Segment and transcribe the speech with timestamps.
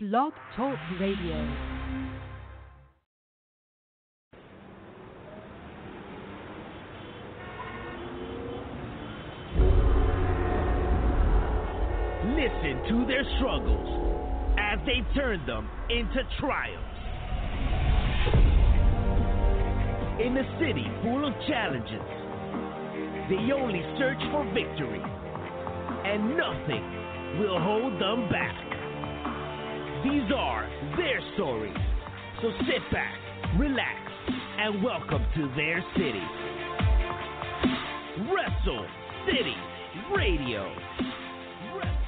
[0.00, 1.34] Blog Talk Radio.
[12.30, 16.84] Listen to their struggles as they turn them into triumphs.
[20.20, 22.06] In a city full of challenges,
[23.28, 25.02] they only search for victory,
[26.04, 28.77] and nothing will hold them back.
[30.10, 30.66] These are
[30.96, 31.76] their stories.
[32.40, 33.12] So sit back,
[33.58, 33.98] relax,
[34.58, 36.22] and welcome to their city.
[38.32, 38.86] Wrestle
[39.26, 39.56] City
[40.16, 40.72] Radio.
[41.76, 42.07] Wrestle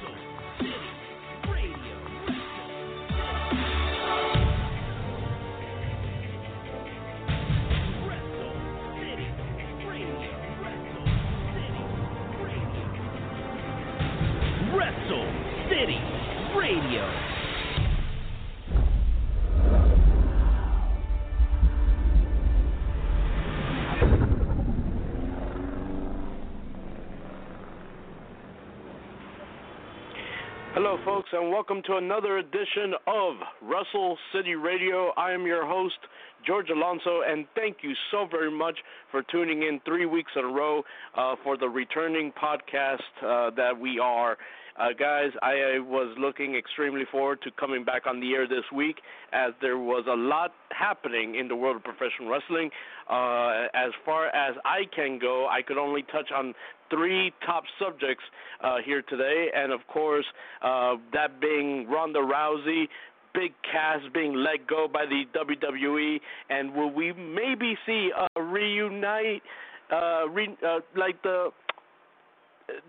[31.33, 35.11] and welcome to another edition of Wrestle City Radio.
[35.15, 35.97] I am your host,
[36.45, 38.77] George Alonso, and thank you so very much
[39.11, 40.83] for tuning in three weeks in a row
[41.15, 44.37] uh, for the returning podcast uh, that we are.
[44.77, 48.97] Uh, guys, I was looking extremely forward to coming back on the air this week
[49.31, 52.71] as there was a lot happening in the world of professional wrestling.
[53.09, 56.53] Uh, as far as I can go, I could only touch on
[56.91, 58.23] three top subjects
[58.63, 60.25] uh, here today, and of course,
[60.61, 62.85] uh, that being Ronda Rousey.
[63.33, 66.19] Big Cass being let go by the WWE,
[66.49, 69.41] and will we maybe see a reunite,
[69.89, 71.53] uh, re, uh, like the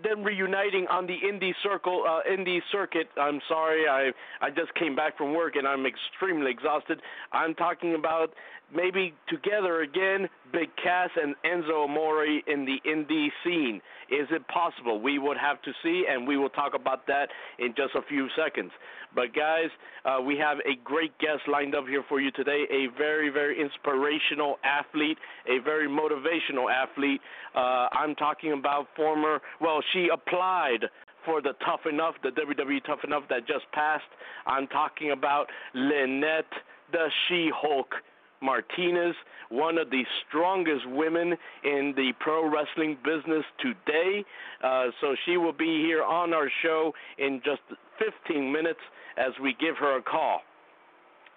[0.02, 3.08] them reuniting on the indie circle, uh, indie circuit.
[3.18, 7.00] I'm sorry, I I just came back from work and I'm extremely exhausted.
[7.32, 8.32] I'm talking about
[8.74, 13.80] maybe together again, Big Cass and Enzo Amore in the indie scene.
[14.10, 15.00] Is it possible?
[15.00, 18.28] We would have to see, and we will talk about that in just a few
[18.36, 18.70] seconds.
[19.14, 19.68] But guys,
[20.04, 22.64] uh, we have a great guest lined up here for you today.
[22.70, 27.20] A very, very inspirational athlete, a very motivational athlete.
[27.54, 29.40] Uh, I'm talking about former.
[29.60, 30.86] Well, she applied
[31.24, 34.04] for the Tough Enough, the WWE Tough Enough that just passed.
[34.46, 36.52] I'm talking about Lynette,
[36.90, 37.94] the She-Hulk
[38.42, 39.14] Martinez,
[39.48, 44.24] one of the strongest women in the pro wrestling business today.
[44.62, 47.60] Uh, so she will be here on our show in just
[47.98, 48.80] 15 minutes
[49.16, 50.40] as we give her a call.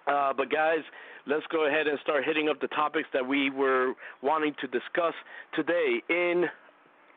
[0.07, 0.83] Uh, but guys,
[1.27, 5.13] let's go ahead and start hitting up the topics that we were wanting to discuss
[5.53, 6.45] today in,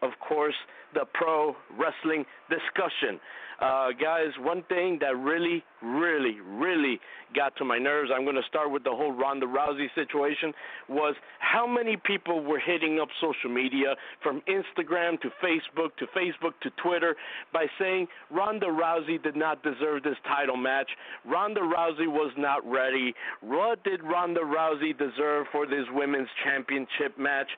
[0.03, 0.54] of course,
[0.94, 3.21] the pro wrestling discussion.
[3.60, 7.00] Uh, guys, one thing that really, really, really
[7.34, 10.52] got to my nerves, I'm going to start with the whole Ronda Rousey situation,
[10.88, 16.52] was how many people were hitting up social media from Instagram to Facebook to Facebook
[16.62, 17.16] to Twitter
[17.52, 20.88] by saying Ronda Rousey did not deserve this title match.
[21.26, 23.12] Ronda Rousey was not ready.
[23.41, 27.48] What did Ronda Rousey deserve for this women's championship match?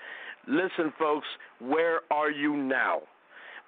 [0.49, 1.27] Listen, folks,
[1.59, 3.03] where are you now?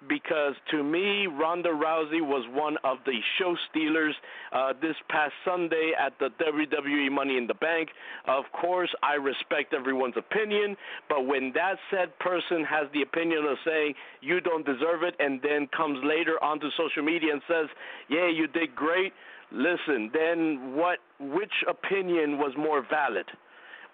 [0.08, 4.14] Because to me, Ronda Rousey was one of the show stealers
[4.52, 7.90] uh, this past Sunday at the WWE Money in the Bank.
[8.26, 10.76] Of course, I respect everyone's opinion,
[11.08, 15.40] but when that said person has the opinion of saying you don't deserve it and
[15.42, 17.68] then comes later onto social media and says,
[18.08, 19.12] yeah, you did great,
[19.50, 20.98] listen, then what?
[21.20, 23.26] which opinion was more valid?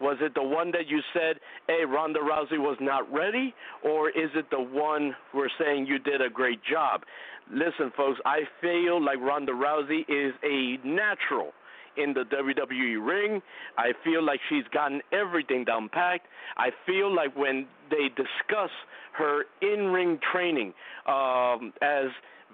[0.01, 3.55] Was it the one that you said, hey, Ronda Rousey was not ready?
[3.85, 7.03] Or is it the one we're saying you did a great job?
[7.51, 11.53] Listen, folks, I feel like Ronda Rousey is a natural
[11.97, 13.43] in the WWE ring.
[13.77, 16.27] I feel like she's gotten everything down packed.
[16.57, 18.71] I feel like when they discuss
[19.13, 20.73] her in ring training
[21.07, 22.07] um, as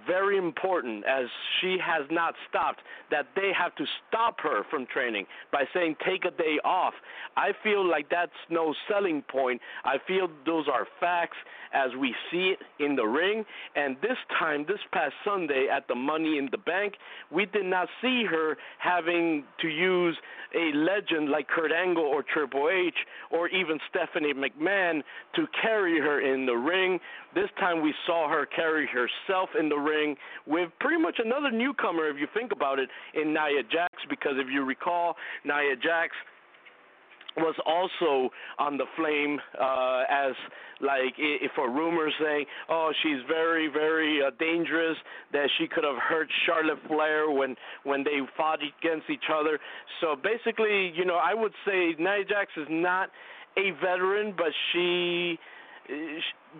[0.06, 1.26] very important as
[1.60, 6.24] she has not stopped that they have to stop her from training by saying take
[6.24, 6.94] a day off.
[7.36, 9.60] I feel like that's no selling point.
[9.84, 11.36] I feel those are facts
[11.72, 13.44] as we see it in the ring.
[13.74, 16.94] And this time, this past Sunday at the Money in the Bank,
[17.32, 20.16] we did not see her having to use
[20.54, 22.94] a legend like Kurt Angle or Triple H
[23.30, 25.02] or even Stephanie McMahon
[25.34, 27.00] to carry her in the ring.
[27.34, 29.93] This time we saw her carry herself in the ring
[30.46, 34.48] with pretty much another newcomer, if you think about it, in Nia Jax, because if
[34.50, 36.12] you recall, Nia Jax
[37.36, 40.34] was also on the flame uh, as
[40.80, 44.96] like if for rumors saying, oh, she's very very uh, dangerous,
[45.32, 49.58] that she could have hurt Charlotte Flair when when they fought against each other.
[50.00, 53.10] So basically, you know, I would say Nia Jax is not
[53.56, 55.38] a veteran, but she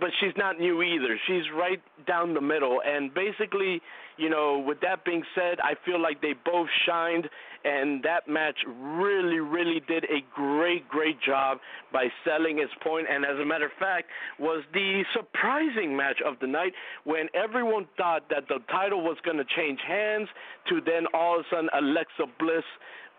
[0.01, 1.19] but she's not new either.
[1.27, 2.81] She's right down the middle.
[2.85, 3.81] And basically,
[4.17, 7.29] you know, with that being said, I feel like they both shined,
[7.65, 11.59] and that match really, really did a great, great job
[11.93, 13.07] by selling its point.
[13.11, 14.09] And as a matter of fact,
[14.39, 16.73] was the surprising match of the night
[17.05, 20.29] when everyone thought that the title was going to change hands
[20.69, 22.65] to then all of a sudden Alexa Bliss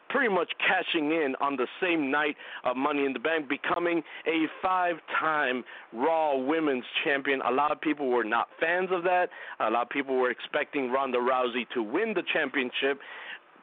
[0.09, 4.45] pretty much cashing in on the same night of Money in the Bank, becoming a
[4.61, 5.63] five time
[5.93, 7.41] Raw Women's Champion.
[7.41, 9.29] A lot of people were not fans of that.
[9.59, 12.99] A lot of people were expecting Ronda Rousey to win the championship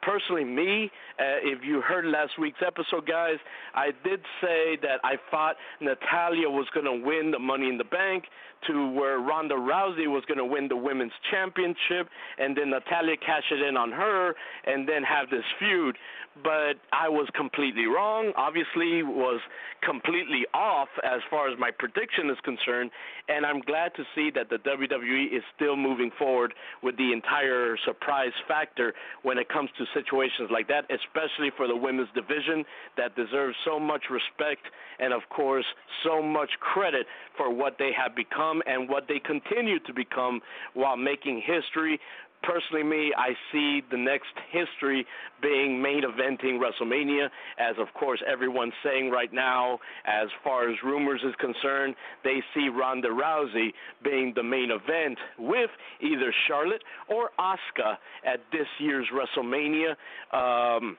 [0.03, 3.37] personally, me, uh, if you heard last week's episode, guys,
[3.73, 7.83] I did say that I thought Natalya was going to win the Money in the
[7.83, 8.25] Bank
[8.67, 13.43] to where Ronda Rousey was going to win the women's championship, and then Natalya cash
[13.51, 15.97] it in on her, and then have this feud.
[16.43, 18.33] But I was completely wrong.
[18.35, 19.39] Obviously, was
[19.85, 22.89] completely off as far as my prediction is concerned,
[23.29, 27.77] and I'm glad to see that the WWE is still moving forward with the entire
[27.85, 32.65] surprise factor when it comes to situations like that, especially for the women's division
[32.97, 34.65] that deserves so much respect
[34.99, 35.65] and, of course,
[36.03, 37.05] so much credit
[37.37, 40.41] for what they have become and what they continue to become
[40.73, 41.99] while making history
[42.43, 45.05] personally, me, I see the next history
[45.41, 47.27] being main eventing WrestleMania,
[47.57, 52.69] as of course everyone's saying right now, as far as rumors is concerned, they see
[52.69, 53.69] Ronda Rousey
[54.03, 55.69] being the main event with
[56.01, 59.91] either Charlotte or Asuka at this year's WrestleMania.
[60.31, 60.97] Um,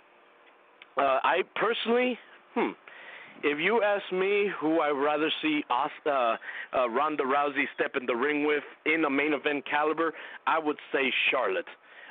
[0.97, 2.19] uh, I personally,
[2.55, 2.71] hmm,
[3.45, 6.39] if you ask me who I'd rather see Asuka,
[6.77, 10.15] uh, Ronda Rousey step in the ring with in a main event caliber,
[10.47, 11.67] I would say Charlotte.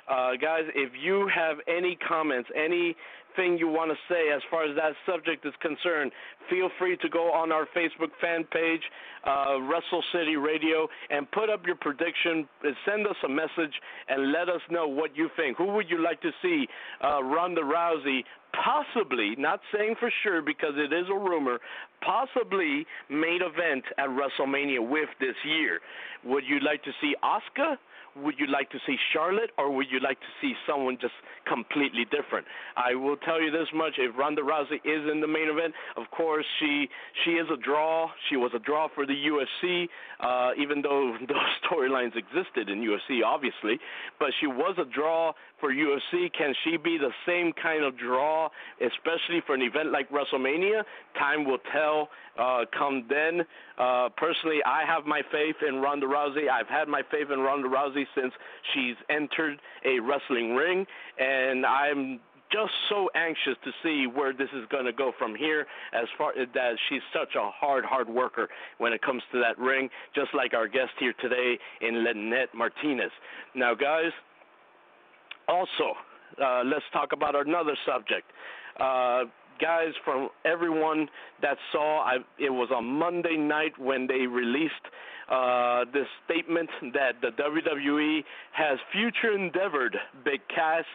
[0.09, 4.75] Uh, guys, if you have any comments, anything you want to say as far as
[4.75, 6.11] that subject is concerned,
[6.49, 8.81] feel free to go on our Facebook fan page,
[9.25, 12.47] uh, Wrestle City Radio, and put up your prediction.
[12.85, 13.73] Send us a message
[14.09, 15.57] and let us know what you think.
[15.57, 16.67] Who would you like to see
[17.03, 18.23] uh, Ronda Rousey
[18.53, 21.59] possibly, not saying for sure because it is a rumor,
[22.01, 25.79] possibly main event at WrestleMania with this year.
[26.23, 27.77] Would you like to see Asuka?
[28.15, 31.13] Would you like to see Charlotte or would you like to see someone just
[31.47, 32.45] completely different?
[32.75, 36.09] I will tell you this much: if Ronda Rousey is in the main event, of
[36.11, 36.87] course she
[37.23, 38.09] she is a draw.
[38.29, 39.87] She was a draw for the UFC,
[40.19, 43.79] uh, even though those storylines existed in UFC, obviously.
[44.19, 46.31] But she was a draw for UFC.
[46.37, 48.49] Can she be the same kind of draw,
[48.81, 50.83] especially for an event like WrestleMania?
[51.17, 52.09] Time will tell.
[52.37, 53.45] Uh, come then.
[53.77, 56.49] Uh, personally, I have my faith in Ronda Rousey.
[56.49, 58.33] I've had my faith in Ronda Rousey since
[58.73, 60.85] she's entered a wrestling ring,
[61.19, 62.19] and I'm
[62.51, 65.65] just so anxious to see where this is going to go from here.
[65.91, 66.47] As far as
[66.87, 68.47] she's such a hard, hard worker
[68.77, 73.11] when it comes to that ring, just like our guest here today in Lynette Martinez.
[73.55, 74.11] Now, guys,
[75.47, 75.95] also
[76.41, 78.29] uh, let's talk about another subject.
[78.79, 79.23] Uh,
[79.59, 81.07] guys from everyone
[81.41, 82.01] that saw.
[82.01, 84.73] I, it was on Monday night when they released
[85.29, 90.85] uh, this statement that the WWE has future endeavored Big Cass.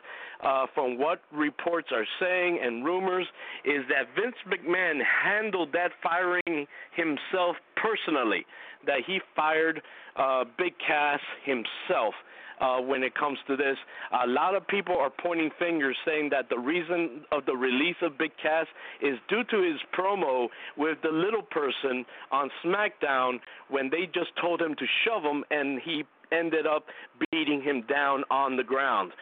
[0.41, 3.27] Uh, from what reports are saying and rumors,
[3.65, 8.47] is that Vince McMahon handled that firing himself personally.
[8.87, 9.83] That he fired
[10.17, 12.15] uh, Big Cass himself
[12.61, 13.77] uh, when it comes to this.
[14.25, 18.19] A lot of people are pointing fingers saying that the reason of the release of
[18.19, 18.67] Big Cass
[19.03, 24.61] is due to his promo with the little person on SmackDown when they just told
[24.61, 26.85] him to shove him and he ended up
[27.31, 29.13] beating him down on the ground.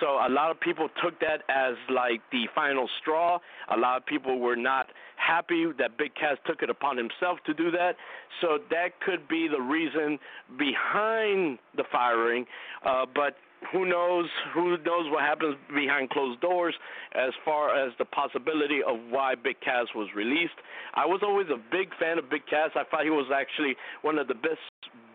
[0.00, 3.38] So a lot of people took that as like the final straw.
[3.74, 7.54] A lot of people were not happy that Big Cass took it upon himself to
[7.54, 7.96] do that.
[8.40, 10.18] So that could be the reason
[10.58, 12.46] behind the firing.
[12.84, 13.36] Uh, but
[13.70, 14.28] who knows?
[14.54, 16.74] Who knows what happens behind closed doors
[17.14, 20.58] as far as the possibility of why Big Cass was released.
[20.94, 22.70] I was always a big fan of Big Cass.
[22.74, 24.58] I thought he was actually one of the best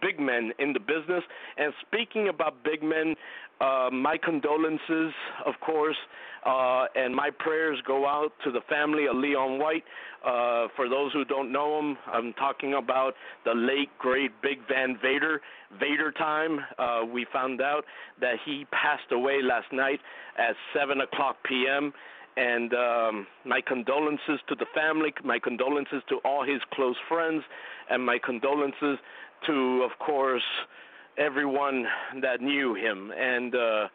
[0.01, 1.23] big men in the business.
[1.57, 3.15] And speaking about big men,
[3.59, 5.13] uh, my condolences,
[5.45, 5.97] of course,
[6.45, 9.83] uh, and my prayers go out to the family of Leon White.
[10.25, 13.13] Uh, for those who don't know him, I'm talking about
[13.45, 15.41] the late great Big Van Vader.
[15.79, 16.59] Vader time.
[16.77, 17.83] Uh, we found out
[18.21, 19.99] that he passed away last night
[20.37, 21.93] at 7 o'clock p.m.
[22.37, 27.43] And um, my condolences to the family, my condolences to all his close friends,
[27.89, 28.99] and my condolences
[29.45, 30.43] to, of course,
[31.17, 31.85] everyone
[32.21, 33.11] that knew him.
[33.11, 33.87] And uh,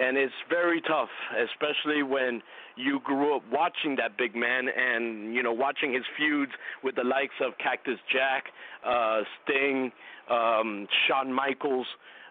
[0.00, 2.40] and it's very tough, especially when
[2.76, 6.52] you grew up watching that big man and you know watching his feuds
[6.84, 8.44] with the likes of Cactus Jack,
[8.86, 9.90] uh, Sting,
[10.30, 11.86] um, Shawn Michaels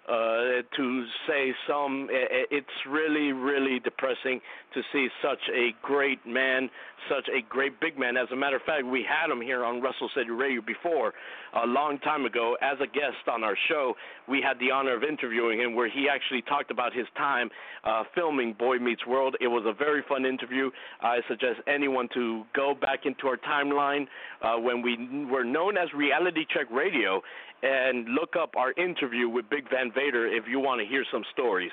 [0.07, 2.07] uh, to say some.
[2.11, 4.41] It's really, really depressing
[4.73, 6.69] to see such a great man,
[7.09, 8.15] such a great big man.
[8.15, 11.13] As a matter of fact, we had him here on Wrestle City Radio before,
[11.61, 13.95] a long time ago, as a guest on our show.
[14.29, 17.49] We had the honor of interviewing him, where he actually talked about his time
[17.83, 19.35] uh, filming Boy Meets World.
[19.41, 20.69] It was a very fun interview.
[21.01, 24.07] I suggest anyone to go back into our timeline
[24.41, 27.21] uh, when we were known as Reality Check Radio
[27.63, 31.23] and look up our interview with Big Van Vader if you want to hear some
[31.33, 31.71] stories.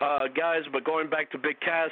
[0.00, 1.90] Uh, guys, but going back to Big Cass,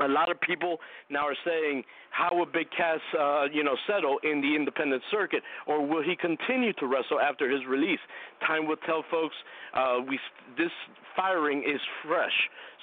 [0.00, 0.78] a lot of people
[1.10, 5.42] now are saying, how will Big Cass, uh, you know, settle in the independent circuit,
[5.66, 8.00] or will he continue to wrestle after his release?
[8.46, 9.34] Time will tell, folks.
[9.74, 10.18] Uh, we
[10.56, 10.70] this
[11.16, 12.32] firing is fresh,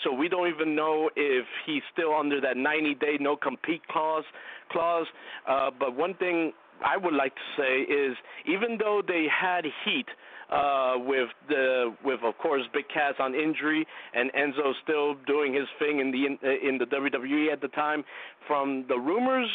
[0.04, 4.24] so we don't even know if he's still under that 90-day no compete clause.
[4.72, 5.08] Clause,
[5.50, 6.54] uh, but one thing
[6.86, 10.08] I would like to say is even though they had heat
[10.52, 15.68] uh, with the with of course Big Cass on injury and Enzo still doing his
[15.80, 16.26] thing in the
[16.68, 18.04] in, the WWE at the time,
[18.48, 19.50] from the rumors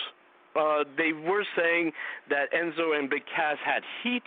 [0.54, 1.92] uh, they were saying
[2.28, 4.22] that Enzo and Big Cass had heat,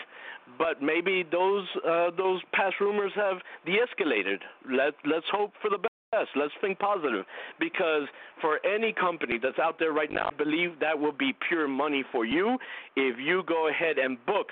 [0.58, 4.40] but maybe those uh, those past rumors have de-escalated.
[4.70, 6.30] Let let's hope for the best.
[6.36, 7.26] Let's think positive
[7.60, 8.08] because
[8.42, 12.04] for any company that's out there right now, I believe that will be pure money
[12.12, 12.58] for you
[12.96, 14.48] if you go ahead and book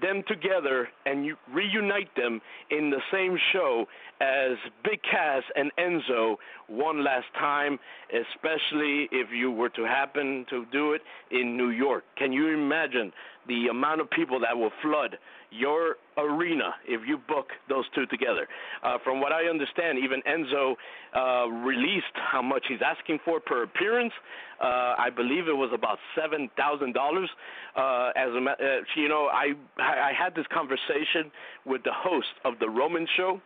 [0.00, 3.86] them together and you reunite them in the same show
[4.20, 6.36] as Big Cass and Enzo
[6.68, 7.78] one last time,
[8.10, 12.04] especially if you were to happen to do it in New York.
[12.16, 13.12] Can you imagine
[13.46, 15.18] the amount of people that will flood
[15.50, 18.48] your arena if you book those two together.
[18.82, 20.74] Uh, from what I understand, even Enzo
[21.14, 24.12] uh, released how much he's asking for per appearance.
[24.60, 27.28] Uh, I believe it was about seven thousand dollars.
[27.76, 28.56] Uh, as a, uh,
[28.96, 31.30] you know, I I had this conversation
[31.64, 33.40] with the host of the Roman Show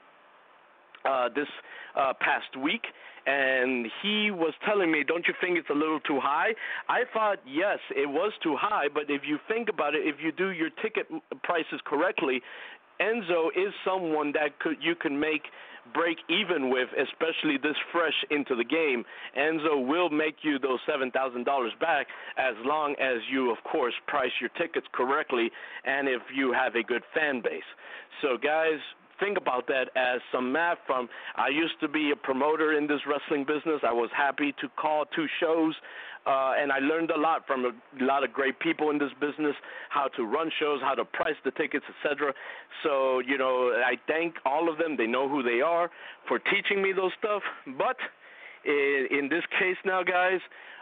[1.05, 1.49] uh, this
[1.97, 2.83] uh, past week,
[3.27, 6.55] and he was telling me, "Don't you think it's a little too high?"
[6.89, 10.33] I thought, yes, it was too high, but if you think about it, if you
[10.33, 11.07] do your ticket
[11.43, 12.43] prices correctly,
[13.01, 15.43] Enzo is someone that could you can make
[15.95, 19.05] break even with, especially this fresh into the game.
[19.37, 22.07] Enzo will make you those seven thousand dollars back
[22.39, 25.51] as long as you, of course, price your tickets correctly
[25.85, 27.67] and if you have a good fan base.
[28.23, 28.79] So, guys,
[29.21, 33.01] think about that as some math from I used to be a promoter in this
[33.07, 33.81] wrestling business.
[33.87, 35.75] I was happy to call two shows
[36.27, 39.55] uh, and I learned a lot from a lot of great people in this business,
[39.89, 42.35] how to run shows, how to price the tickets, etc.
[42.83, 44.97] So, you know, I thank all of them.
[44.97, 45.91] They know who they are
[46.29, 47.43] for teaching me those stuff.
[47.79, 47.97] But
[48.65, 50.41] in, in this case now, guys,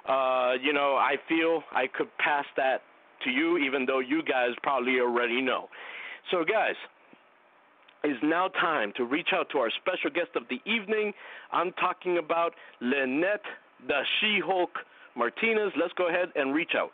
[0.08, 2.82] uh, you know, I feel I could pass that
[3.24, 5.68] to you, even though you guys probably already know.
[6.32, 6.74] So, guys,
[8.04, 11.12] it's now time to reach out to our special guest of the evening.
[11.52, 13.42] I'm talking about Lynette,
[13.86, 14.70] the She Hulk
[15.16, 15.72] Martinez.
[15.76, 16.92] Let's go ahead and reach out.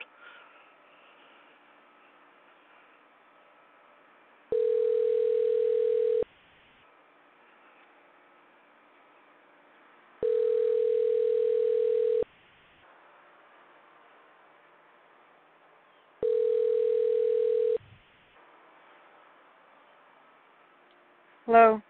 [21.47, 21.81] Hello.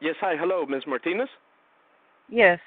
[0.00, 0.34] Yes, hi.
[0.38, 0.82] Hello, Ms.
[0.86, 1.28] Martinez.
[2.28, 2.58] Yes.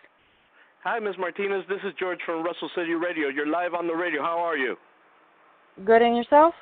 [0.83, 1.15] Hi, Ms.
[1.19, 1.63] Martinez.
[1.67, 3.27] This is George from Wrestle City Radio.
[3.27, 4.21] You're live on the radio.
[4.21, 4.75] How are you?
[5.85, 6.53] Good and yourself?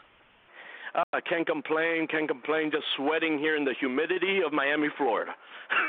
[0.96, 2.08] Uh, can't complain.
[2.08, 2.72] Can't complain.
[2.72, 5.32] Just sweating here in the humidity of Miami, Florida.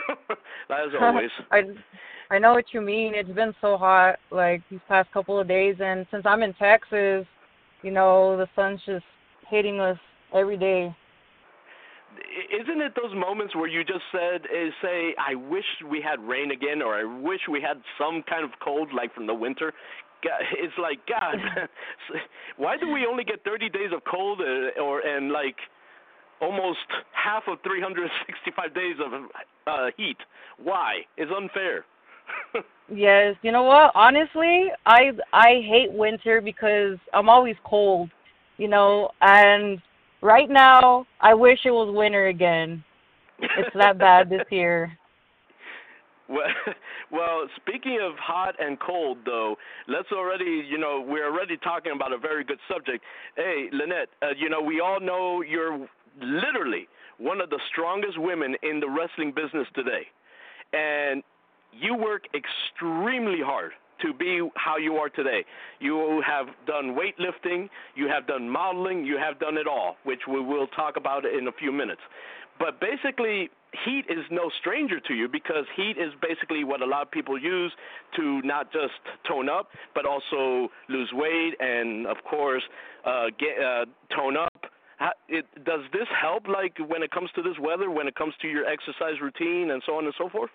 [0.70, 1.30] As always.
[1.50, 1.62] I
[2.30, 3.14] I know what you mean.
[3.14, 7.26] It's been so hot like these past couple of days, and since I'm in Texas,
[7.82, 9.04] you know the sun's just
[9.48, 9.98] hitting us
[10.34, 10.94] every day
[12.60, 16.50] isn't it those moments where you just said eh, say I wish we had rain
[16.50, 19.72] again or I wish we had some kind of cold like from the winter
[20.22, 21.36] it's like God,
[22.56, 25.56] why do we only get 30 days of cold uh, or and like
[26.40, 26.78] almost
[27.12, 29.12] half of 365 days of
[29.66, 30.16] uh, heat.
[30.62, 31.00] Why?
[31.16, 31.84] It's unfair.
[32.94, 33.92] yes, you know what?
[33.94, 38.10] Honestly, I I hate winter because I'm always cold,
[38.58, 39.80] you know, and
[40.20, 42.84] right now I wish it was winter again.
[43.38, 44.98] It's that bad this year.
[46.28, 46.46] Well,
[47.10, 49.56] well, speaking of hot and cold, though,
[49.86, 53.04] let's already, you know, we're already talking about a very good subject.
[53.36, 55.88] Hey, Lynette, uh, you know, we all know you're
[56.20, 60.06] literally one of the strongest women in the wrestling business today.
[60.72, 61.22] And
[61.72, 63.72] you work extremely hard
[64.02, 65.44] to be how you are today.
[65.80, 70.40] You have done weightlifting, you have done modeling, you have done it all, which we
[70.40, 72.00] will talk about in a few minutes.
[72.58, 73.50] But basically,
[73.84, 77.40] heat is no stranger to you because heat is basically what a lot of people
[77.40, 77.72] use
[78.16, 78.94] to not just
[79.26, 82.62] tone up, but also lose weight and, of course,
[83.04, 83.84] uh, get uh,
[84.16, 84.64] tone up.
[84.96, 88.34] How, it, does this help, like when it comes to this weather, when it comes
[88.42, 90.50] to your exercise routine, and so on and so forth?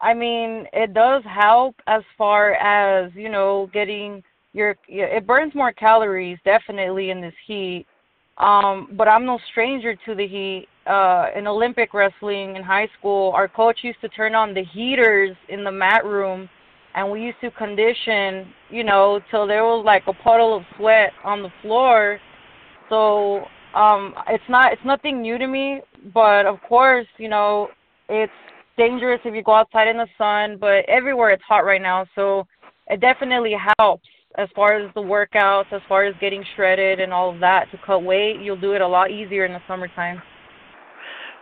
[0.00, 4.22] I mean, it does help as far as you know getting
[4.52, 4.76] your.
[4.88, 7.86] It burns more calories definitely in this heat.
[8.38, 13.32] Um, but I'm no stranger to the heat uh, in Olympic wrestling in high school,
[13.34, 16.48] our coach used to turn on the heaters in the mat room,
[16.94, 21.10] and we used to condition, you know, till there was like a puddle of sweat
[21.24, 22.20] on the floor.
[22.88, 25.80] So um, it's not it's nothing new to me,
[26.14, 27.68] but of course, you know,
[28.08, 28.32] it's
[28.76, 30.58] dangerous if you go outside in the sun.
[30.58, 32.46] But everywhere it's hot right now, so
[32.88, 37.32] it definitely helps as far as the workouts, as far as getting shredded and all
[37.32, 38.40] of that to cut weight.
[38.40, 40.22] You'll do it a lot easier in the summertime.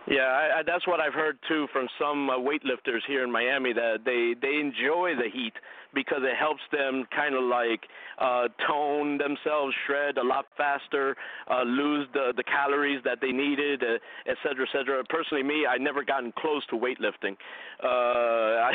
[0.07, 3.73] Yeah, I, I, that's what I've heard too from some uh, weightlifters here in Miami
[3.73, 5.53] that they they enjoy the heat
[5.95, 7.81] because it helps them kind of like
[8.19, 11.15] uh, tone themselves, shred a lot faster,
[11.49, 13.97] uh, lose the the calories that they needed, uh,
[14.27, 15.03] et cetera, et cetera.
[15.09, 17.35] Personally, me, I never gotten close to weightlifting.
[17.83, 18.71] Uh, I,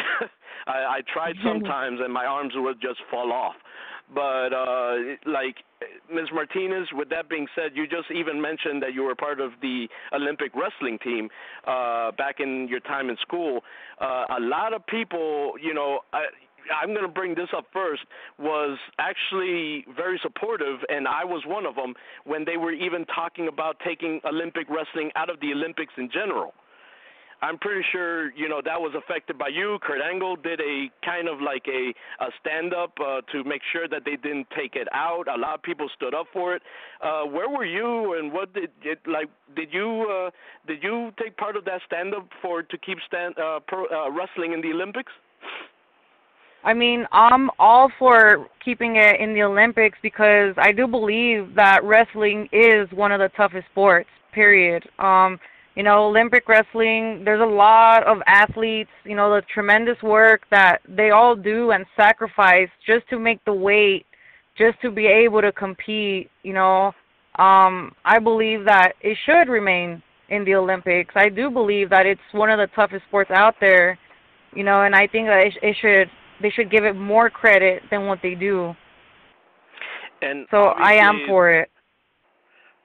[0.66, 3.54] I I tried sometimes and my arms would just fall off.
[4.12, 4.94] But uh,
[5.26, 5.56] like
[6.12, 6.29] Ms.
[6.33, 9.88] Martinez, with that being said, you just even mentioned that you were part of the
[10.12, 11.29] Olympic wrestling team
[11.67, 13.61] uh, back in your time in school.
[14.00, 16.00] Uh, a lot of people, you know.
[16.12, 16.25] I,
[16.71, 18.02] I'm going to bring this up first,
[18.38, 23.49] was actually very supportive, and I was one of them when they were even talking
[23.49, 26.52] about taking Olympic wrestling out of the Olympics in general.
[27.42, 29.78] I'm pretty sure you know that was affected by you.
[29.82, 31.92] Kurt Angle did a kind of like a,
[32.23, 35.24] a stand up uh, to make sure that they didn't take it out.
[35.26, 36.62] A lot of people stood up for it.
[37.03, 39.29] Uh, where were you, and what did it like?
[39.57, 40.31] Did you uh,
[40.66, 44.11] did you take part of that stand up for to keep stand uh, pro, uh,
[44.11, 45.12] wrestling in the Olympics?
[46.62, 51.83] I mean, I'm all for keeping it in the Olympics because I do believe that
[51.85, 54.11] wrestling is one of the toughest sports.
[54.33, 54.87] Period.
[54.98, 55.40] Um,
[55.76, 60.80] you know, Olympic wrestling, there's a lot of athletes, you know, the tremendous work that
[60.88, 64.04] they all do and sacrifice just to make the weight,
[64.59, 66.92] just to be able to compete, you know.
[67.38, 71.14] Um, I believe that it should remain in the Olympics.
[71.14, 73.98] I do believe that it's one of the toughest sports out there,
[74.54, 76.11] you know, and I think that it, it should
[76.42, 78.74] they should give it more credit than what they do.
[80.22, 81.69] And so I am for it.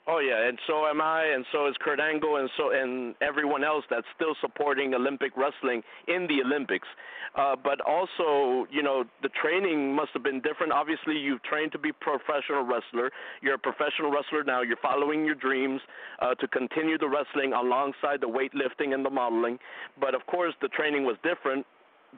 [0.07, 3.63] Oh yeah, and so am I, and so is Kurt Angle, and so and everyone
[3.63, 6.87] else that's still supporting Olympic wrestling in the Olympics.
[7.35, 10.71] Uh, but also, you know, the training must have been different.
[10.71, 13.11] Obviously, you've trained to be professional wrestler.
[13.41, 14.61] You're a professional wrestler now.
[14.61, 15.81] You're following your dreams
[16.19, 19.57] uh, to continue the wrestling alongside the weightlifting and the modeling.
[19.99, 21.65] But of course, the training was different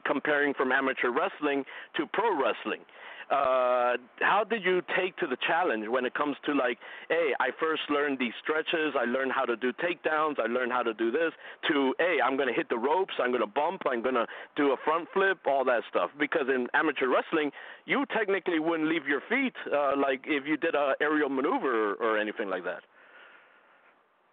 [0.04, 1.64] comparing from amateur wrestling
[1.96, 2.84] to pro wrestling
[3.30, 7.50] uh, how did you take to the challenge when it comes to like, hey, I
[7.60, 11.10] first learned these stretches, I learned how to do takedowns, I learned how to do
[11.10, 11.32] this,
[11.68, 15.08] to hey, I'm to hit the ropes, I'm to bump, I'm to do a front
[15.12, 16.10] flip, all that stuff.
[16.18, 17.50] Because in amateur wrestling,
[17.84, 21.94] you technically wouldn't leave your feet uh, like if you did a aerial maneuver or,
[21.96, 22.82] or anything like that.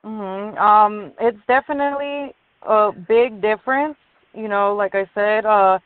[0.06, 0.58] Mm-hmm.
[0.58, 3.98] Um, it's definitely a big difference.
[4.34, 5.80] You know, like I said, uh,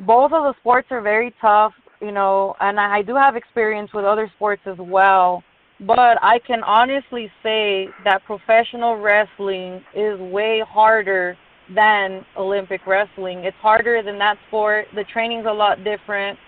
[0.00, 4.04] both of the sports are very tough you know, and I do have experience with
[4.04, 5.42] other sports as well.
[5.80, 11.36] But I can honestly say that professional wrestling is way harder
[11.74, 13.38] than Olympic wrestling.
[13.40, 14.86] It's harder than that sport.
[14.94, 16.38] The training's a lot different.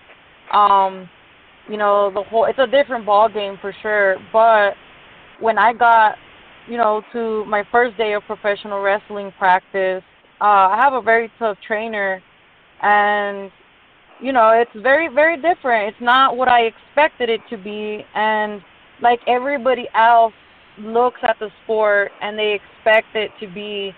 [0.53, 1.09] Um,
[1.69, 4.17] you know, the whole it's a different ball game for sure.
[4.31, 4.75] But
[5.39, 6.15] when I got,
[6.69, 10.03] you know, to my first day of professional wrestling practice,
[10.41, 12.21] uh, I have a very tough trainer,
[12.81, 13.51] and
[14.21, 15.89] you know, it's very, very different.
[15.89, 18.03] It's not what I expected it to be.
[18.15, 18.61] And
[19.01, 20.33] like everybody else
[20.79, 23.93] looks at the sport and they expect it to be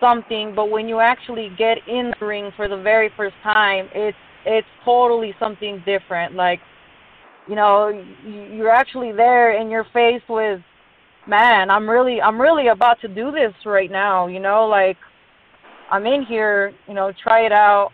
[0.00, 4.16] something, but when you actually get in the ring for the very first time, it's
[4.44, 6.34] it's totally something different.
[6.34, 6.58] Like,
[7.48, 10.60] you know, you're actually there and you're faced with,
[11.28, 14.26] man, I'm really I'm really about to do this right now.
[14.26, 14.96] You know, like
[15.90, 17.90] I'm in here, you know, try it out,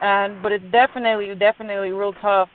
[0.00, 2.48] and but it's definitely definitely real tough.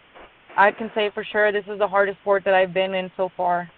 [0.58, 3.29] I can say for sure this is the hardest sport that I've been in so
[3.36, 3.69] far.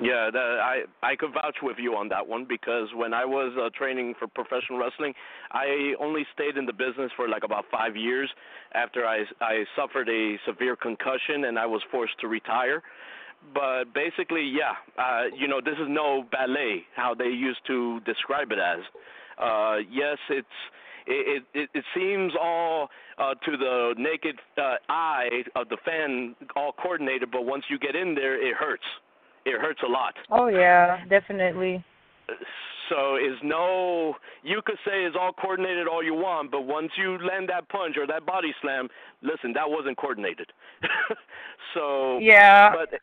[0.00, 3.70] Yeah, I I could vouch with you on that one because when I was uh,
[3.76, 5.14] training for professional wrestling,
[5.52, 8.28] I only stayed in the business for like about five years
[8.74, 12.82] after I I suffered a severe concussion and I was forced to retire.
[13.54, 18.52] But basically, yeah, uh, you know, this is no ballet how they used to describe
[18.52, 18.80] it as.
[19.38, 20.58] Uh, yes, it's
[21.06, 22.88] it, it it seems all
[23.18, 27.94] uh, to the naked uh, eye of the fan all coordinated, but once you get
[27.94, 28.84] in there, it hurts
[29.44, 30.14] it hurts a lot.
[30.30, 31.84] Oh yeah, definitely.
[32.90, 37.18] So is no you could say is all coordinated all you want, but once you
[37.18, 38.88] land that punch or that body slam,
[39.22, 40.52] listen, that wasn't coordinated.
[41.74, 42.72] so Yeah.
[42.74, 43.00] But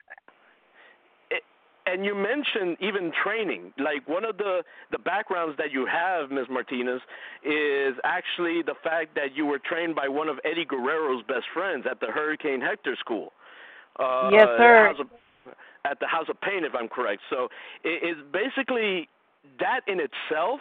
[1.86, 3.74] and you mentioned even training.
[3.78, 6.48] Like one of the the backgrounds that you have, Ms.
[6.50, 7.02] Martinez,
[7.44, 11.86] is actually the fact that you were trained by one of Eddie Guerrero's best friends
[11.90, 13.34] at the Hurricane Hector School.
[14.00, 14.94] Uh, yes, sir
[15.86, 17.22] at the House of Pain, if I'm correct.
[17.30, 17.50] So
[17.84, 19.10] it is basically
[19.60, 20.60] that in itself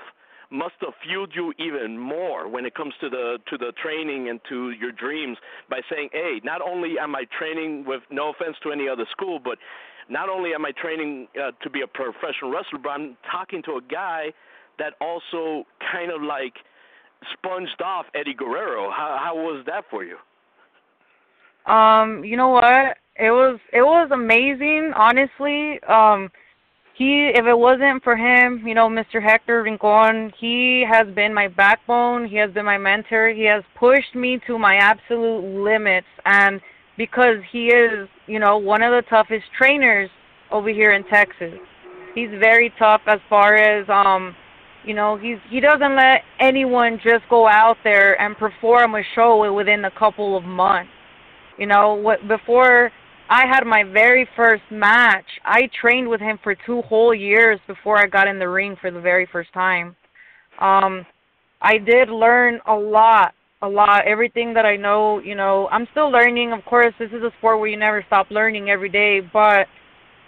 [0.51, 4.39] must have fueled you even more when it comes to the to the training and
[4.51, 5.39] to your dreams
[5.71, 9.39] by saying, "Hey, not only am I training with no offense to any other school,
[9.39, 9.59] but
[10.13, 13.73] not only am I training uh, to be a professional wrestler, but I'm talking to
[13.73, 14.33] a guy
[14.79, 16.55] that also kind of like
[17.33, 18.91] sponged off Eddie Guerrero.
[18.91, 20.17] How how was that for you?
[21.73, 22.99] Um, you know what?
[23.17, 25.83] It was it was amazing, honestly.
[25.85, 26.31] Um
[26.95, 29.23] he if it wasn't for him, you know, Mr.
[29.23, 34.15] Hector Rincon, he has been my backbone, he has been my mentor, he has pushed
[34.15, 36.61] me to my absolute limits and
[36.97, 40.11] because he is, you know, one of the toughest trainers
[40.51, 41.55] over here in Texas.
[42.15, 44.35] He's very tough as far as um
[44.85, 49.53] you know, he's he doesn't let anyone just go out there and perform a show
[49.53, 50.91] within a couple of months.
[51.59, 52.91] You know, what before
[53.33, 55.25] I had my very first match.
[55.43, 58.91] I trained with him for two whole years before I got in the ring for
[58.91, 59.97] the very first time.
[60.59, 61.07] Um,
[61.63, 64.07] I did learn a lot, a lot.
[64.07, 66.53] Everything that I know, you know, I'm still learning.
[66.53, 69.67] Of course, this is a sport where you never stop learning every day, but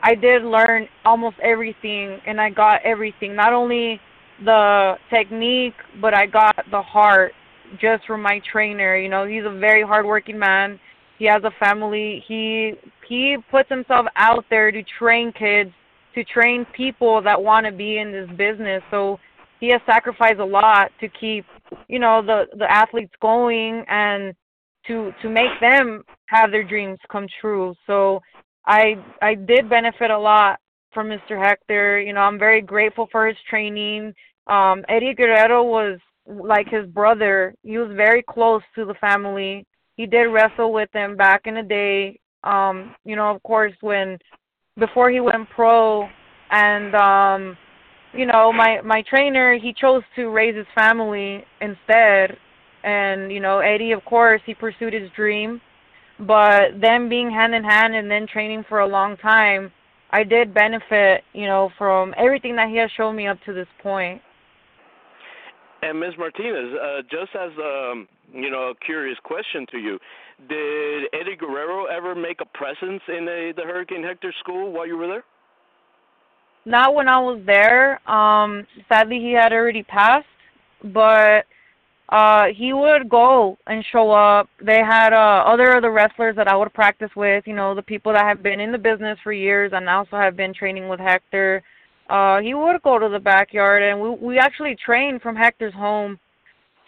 [0.02, 3.34] I did learn almost everything, and I got everything.
[3.34, 4.00] Not only
[4.44, 7.32] the technique, but I got the heart
[7.80, 8.96] just from my trainer.
[8.96, 10.78] You know, he's a very hardworking man.
[11.18, 12.24] He has a family.
[12.26, 12.72] He
[13.08, 15.70] he puts himself out there to train kids,
[16.14, 18.82] to train people that want to be in this business.
[18.90, 19.18] So
[19.60, 21.44] he has sacrificed a lot to keep,
[21.88, 24.34] you know, the the athletes going and
[24.86, 27.74] to to make them have their dreams come true.
[27.86, 28.20] So
[28.66, 30.58] I I did benefit a lot
[30.92, 31.42] from Mr.
[31.42, 32.00] Hector.
[32.00, 34.14] You know, I'm very grateful for his training.
[34.46, 37.54] Um, Eddie Guerrero was like his brother.
[37.62, 41.62] He was very close to the family he did wrestle with him back in the
[41.62, 42.18] day.
[42.42, 44.18] Um, you know, of course, when
[44.78, 46.08] before he went pro,
[46.50, 47.56] and um,
[48.14, 52.36] you know, my my trainer he chose to raise his family instead,
[52.82, 55.60] and you know, Eddie, of course, he pursued his dream,
[56.20, 59.72] but them being hand in hand and then training for a long time,
[60.10, 63.68] I did benefit, you know, from everything that he has shown me up to this
[63.82, 64.22] point.
[65.82, 66.14] And Ms.
[66.16, 69.98] Martinez, uh, just as um, you know, a curious question to you:
[70.48, 74.96] Did Eddie Guerrero ever make a presence in the, the Hurricane Hector school while you
[74.96, 75.24] were there?
[76.66, 78.00] Not when I was there.
[78.10, 80.26] Um, sadly, he had already passed,
[80.82, 81.44] but
[82.08, 84.48] uh, he would go and show up.
[84.64, 87.44] They had uh, other other wrestlers that I would practice with.
[87.46, 90.36] You know, the people that have been in the business for years and also have
[90.36, 91.62] been training with Hector
[92.10, 96.18] uh he would go to the backyard and we we actually trained from Hector's home.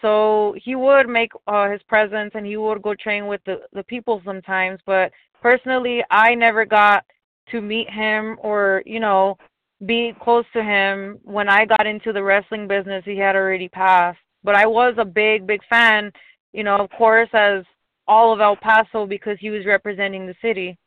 [0.01, 3.83] So he would make uh his presence and he would go train with the the
[3.83, 5.11] people sometimes, but
[5.41, 7.03] personally I never got
[7.51, 9.37] to meet him or, you know,
[9.85, 11.19] be close to him.
[11.23, 14.19] When I got into the wrestling business, he had already passed.
[14.43, 16.11] But I was a big big fan,
[16.53, 17.63] you know, of course as
[18.07, 20.77] all of El Paso because he was representing the city.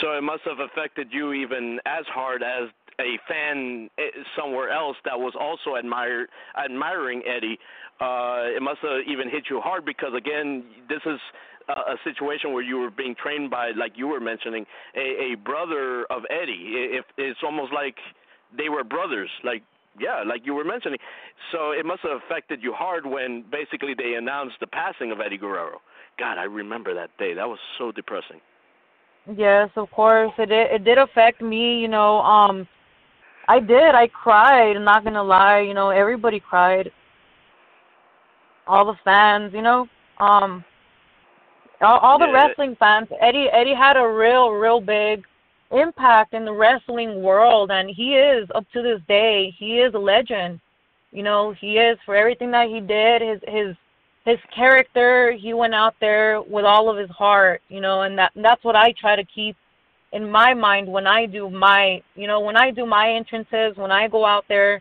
[0.00, 4.02] So it must have affected you even as hard as a fan eh,
[4.38, 6.28] somewhere else that was also admire,
[6.62, 7.58] admiring Eddie.
[8.00, 11.20] Uh, it must have even hit you hard because again, this is
[11.68, 16.04] a, situation where you were being trained by, like you were mentioning, a, a brother
[16.10, 16.96] of Eddie.
[16.98, 17.96] If it's almost like
[18.56, 19.62] they were brothers, like
[19.98, 20.98] yeah, like you were mentioning.
[21.52, 25.38] So it must have affected you hard when basically they announced the passing of Eddie
[25.38, 25.80] Guerrero.
[26.18, 27.34] God, I remember that day.
[27.34, 28.40] That was so depressing.
[29.36, 30.32] Yes, of course.
[30.38, 32.68] It did, it did affect me, you know, um
[33.48, 33.94] I did.
[33.94, 36.90] I cried, I'm not to lie, you know, everybody cried.
[38.66, 39.88] All the fans, you know.
[40.18, 40.64] Um
[41.80, 42.46] all, all the Yeah.
[42.46, 43.08] wrestling fans.
[43.20, 45.24] Eddie Eddie had a real real big
[45.72, 49.98] impact in the wrestling world and he is up to this day he is a
[49.98, 50.60] legend
[51.10, 53.76] you know he is for everything that he did his his
[54.24, 58.30] his character he went out there with all of his heart you know and that
[58.36, 59.56] that's what i try to keep
[60.12, 63.90] in my mind when i do my you know when i do my entrances when
[63.90, 64.80] i go out there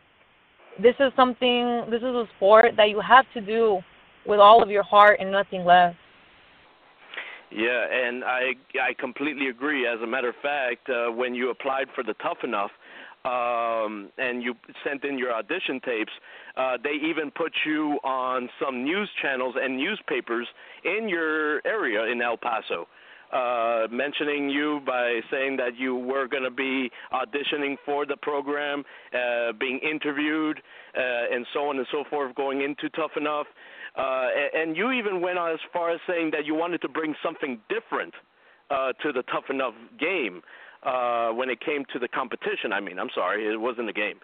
[0.79, 3.79] this is something this is a sport that you have to do
[4.27, 5.95] with all of your heart and nothing less
[7.51, 9.87] Yeah, and I I completely agree.
[9.87, 12.71] As a matter of fact, uh, when you applied for the Tough Enough,
[13.23, 16.11] um, and you sent in your audition tapes,
[16.57, 20.47] uh, they even put you on some news channels and newspapers
[20.83, 22.87] in your area in El Paso,
[23.33, 28.83] uh, mentioning you by saying that you were going to be auditioning for the program,
[29.13, 30.61] uh, being interviewed,
[30.95, 33.47] uh, and so on and so forth, going into Tough Enough.
[33.97, 37.59] Uh, and you even went as far as saying that you wanted to bring something
[37.69, 38.13] different
[38.69, 40.41] uh, to the Tough Enough game
[40.83, 42.73] uh, when it came to the competition.
[42.73, 44.19] I mean, I'm sorry, it wasn't a game.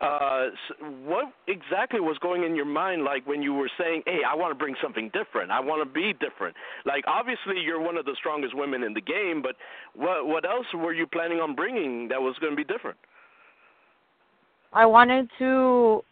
[0.00, 4.20] Uh, s what exactly was going in your mind, like when you were saying, "Hey,
[4.28, 5.52] I want to bring something different.
[5.52, 9.00] I want to be different." Like, obviously, you're one of the strongest women in the
[9.00, 9.54] game, but
[9.94, 12.98] what what else were you planning on bringing that was going to be different?
[14.72, 16.02] I wanted to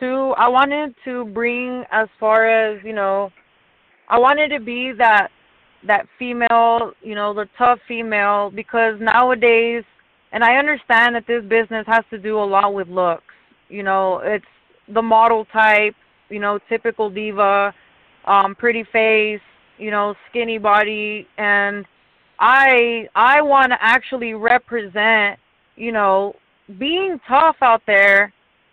[0.00, 3.30] to I wanted to bring as far as, you know,
[4.08, 5.28] I wanted to be that
[5.86, 9.84] that female, you know, the tough female because nowadays
[10.32, 13.22] and I understand that this business has to do a lot with looks.
[13.68, 14.44] You know, it's
[14.92, 15.94] the model type,
[16.30, 17.74] you know, typical diva,
[18.24, 19.40] um pretty face,
[19.78, 21.86] you know, skinny body and
[22.38, 25.38] I I want to actually represent,
[25.76, 26.34] you know,
[26.78, 28.32] being tough out there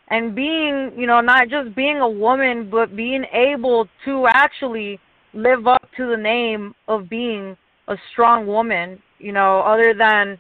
[0.10, 5.00] and being, you know, not just being a woman, but being able to actually
[5.34, 10.40] live up to the name of being a strong woman, you know, other than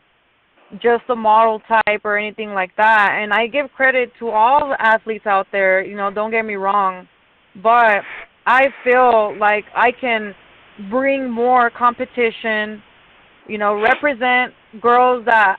[0.82, 3.17] just a model type or anything like that.
[3.19, 6.56] And I give credit to all the athletes out there, you know, don't get me
[6.56, 7.08] wrong,
[7.62, 8.01] but
[8.45, 10.34] I feel like I can
[10.89, 12.82] bring more competition,
[13.47, 15.58] you know, represent girls that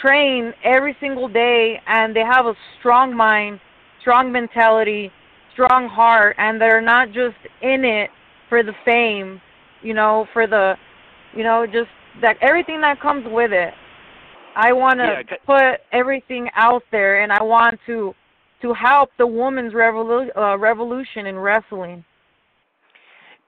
[0.00, 3.60] train every single day and they have a strong mind,
[4.00, 5.10] strong mentality,
[5.52, 8.10] strong heart and they're not just in it
[8.48, 9.40] for the fame,
[9.82, 10.74] you know, for the
[11.36, 11.88] you know, just
[12.20, 13.72] that everything that comes with it.
[14.54, 18.14] I want to Yeah, put everything out there and I want to
[18.60, 22.04] to help the women's revolu- uh, revolution in wrestling.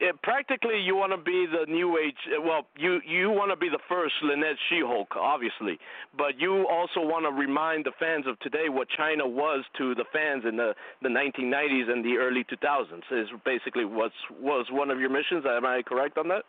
[0.09, 3.69] It, practically you want to be the new age well you you want to be
[3.69, 5.79] the first Lynette She-Hulk obviously
[6.17, 10.05] but you also want to remind the fans of today what Chyna was to the
[10.13, 15.01] fans in the the 1990s and the early 2000s is basically what's was one of
[15.01, 16.45] your missions am I correct on that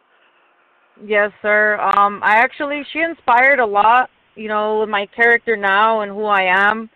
[1.04, 1.78] Yes, sir.
[1.80, 6.44] Um, I actually she inspired a lot, you know, my character now and who I
[6.44, 6.90] am.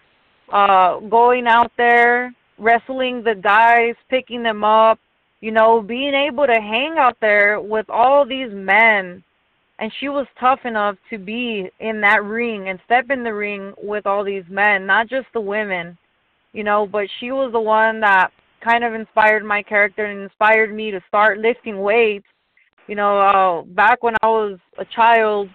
[0.51, 4.99] Uh, going out there, wrestling the guys, picking them up,
[5.41, 9.23] you know, being able to hang out there with all these men.
[9.79, 13.73] And she was tough enough to be in that ring and step in the ring
[13.81, 15.97] with all these men, not just the women,
[16.51, 20.75] you know, but she was the one that kind of inspired my character and inspired
[20.75, 22.25] me to start lifting weights
[22.89, 25.47] you know, uh, back when I was a child,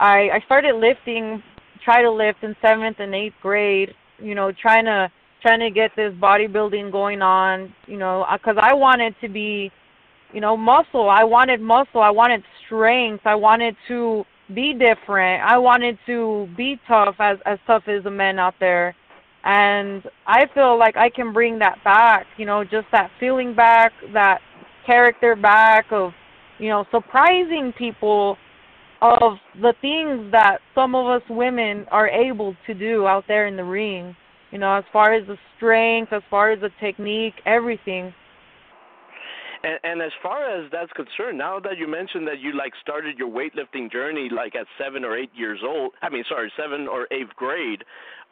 [0.00, 1.40] I I started lifting,
[1.84, 3.94] try to lift in seventh and eighth grade.
[4.18, 5.08] You know, trying to
[5.42, 7.74] trying to get this bodybuilding going on.
[7.86, 9.70] You know, uh, because I wanted to be,
[10.32, 11.08] you know, muscle.
[11.08, 12.00] I wanted muscle.
[12.00, 13.26] I wanted strength.
[13.26, 14.24] I wanted to
[14.54, 15.42] be different.
[15.42, 18.94] I wanted to be tough as as tough as the men out there.
[19.44, 23.92] And I feel like I can bring that back, you know, just that feeling back,
[24.12, 24.40] that
[24.86, 26.12] character back of
[26.62, 28.36] you know, surprising people
[29.00, 33.56] of the things that some of us women are able to do out there in
[33.56, 34.14] the ring.
[34.52, 38.14] You know, as far as the strength, as far as the technique, everything.
[39.64, 43.16] And, and as far as that's concerned, now that you mentioned that you like started
[43.18, 47.06] your weightlifting journey like at seven or eight years old, I mean, sorry, seven or
[47.10, 47.84] eighth grade,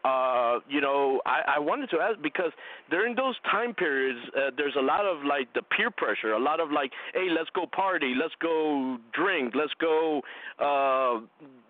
[0.04, 2.52] uh, you know, I, I wanted to ask because
[2.90, 6.58] during those time periods, uh, there's a lot of like the peer pressure, a lot
[6.58, 10.22] of like, hey, let's go party, let's go drink, let's go
[10.58, 11.20] uh,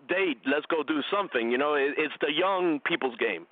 [0.07, 1.51] date, let's go do something.
[1.51, 3.47] You know, it, it's the young people's game.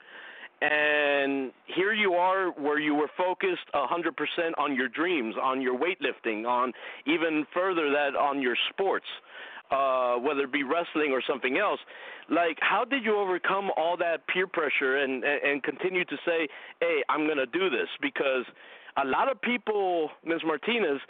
[0.62, 4.12] And here you are, where you were focused 100%
[4.58, 6.74] on your dreams, on your weightlifting, on
[7.06, 9.06] even further that on your sports,
[9.72, 11.80] uh, whether it be wrestling or something else.
[12.30, 16.48] Like how did you overcome all that peer pressure and and continue to say
[16.80, 18.46] hey i'm going to do this because
[19.02, 20.42] a lot of people ms.
[20.46, 21.02] Martinez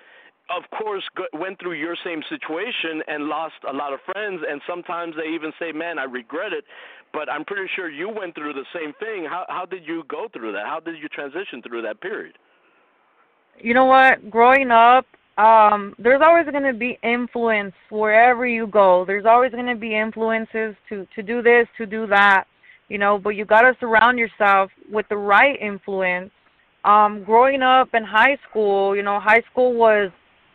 [0.55, 5.15] of course went through your same situation and lost a lot of friends and sometimes
[5.15, 6.63] they even say man i regret it
[7.13, 9.25] but i'm pretty sure you went through the same thing.
[9.25, 10.65] How how did you go through that?
[10.65, 12.37] How did you transition through that period?
[13.59, 14.29] You know what?
[14.29, 15.05] Growing up
[15.37, 19.05] um there's always going to be influence wherever you go.
[19.05, 22.45] There's always going to be influences to to do this to do that
[22.89, 26.31] you know but you got to surround yourself with the right influence.
[26.83, 30.11] Um growing up in high school you know high school was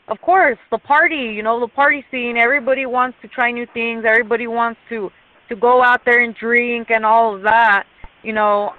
[0.09, 4.05] of course the party you know the party scene everybody wants to try new things
[4.07, 5.11] everybody wants to
[5.49, 7.85] to go out there and drink and all of that
[8.23, 8.73] you know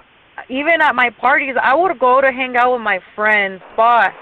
[0.48, 4.12] even at my parties i would go to hang out with my friends but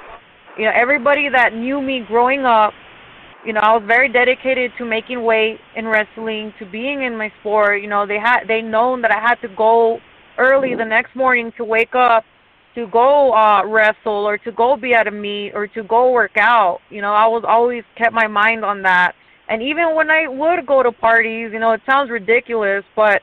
[0.59, 2.73] you know, everybody that knew me growing up,
[3.45, 7.33] you know, I was very dedicated to making weight in wrestling, to being in my
[7.41, 7.83] sport.
[7.83, 9.99] You know, they had they known that I had to go
[10.39, 12.25] early the next morning to wake up
[12.75, 16.37] to go uh wrestle or to go be at a meet or to go work
[16.37, 16.81] out.
[16.91, 19.15] You know, I was always kept my mind on that.
[19.49, 23.23] And even when I would go to parties, you know, it sounds ridiculous, but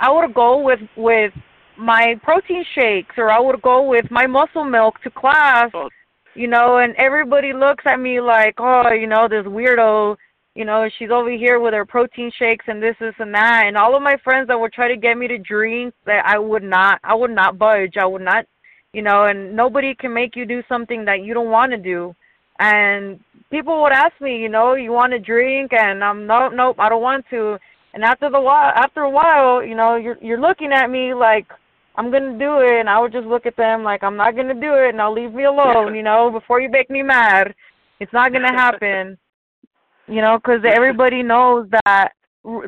[0.00, 1.32] I would go with with
[1.78, 5.88] my protein shakes or I would go with my muscle milk to class oh
[6.34, 10.16] you know, and everybody looks at me like, oh, you know, this weirdo,
[10.54, 13.64] you know, she's over here with her protein shakes and this, this, and that.
[13.66, 16.38] And all of my friends that would try to get me to drink, that I
[16.38, 17.96] would not, I would not budge.
[17.96, 18.46] I would not,
[18.92, 22.14] you know, and nobody can make you do something that you don't want to do.
[22.58, 25.72] And people would ask me, you know, you want to drink?
[25.72, 27.58] And I'm, no, nope, I don't want to.
[27.94, 31.46] And after the while, after a while, you know, you're you're looking at me like,
[31.96, 34.54] I'm gonna do it, and I would just look at them like I'm not gonna
[34.54, 37.52] do it, and I'll leave me alone, you know, before you make me mad.
[37.98, 39.18] It's not gonna happen,
[40.06, 42.10] you know, because everybody knows that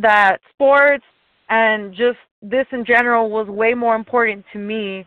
[0.01, 1.05] that sports
[1.49, 5.07] and just this in general was way more important to me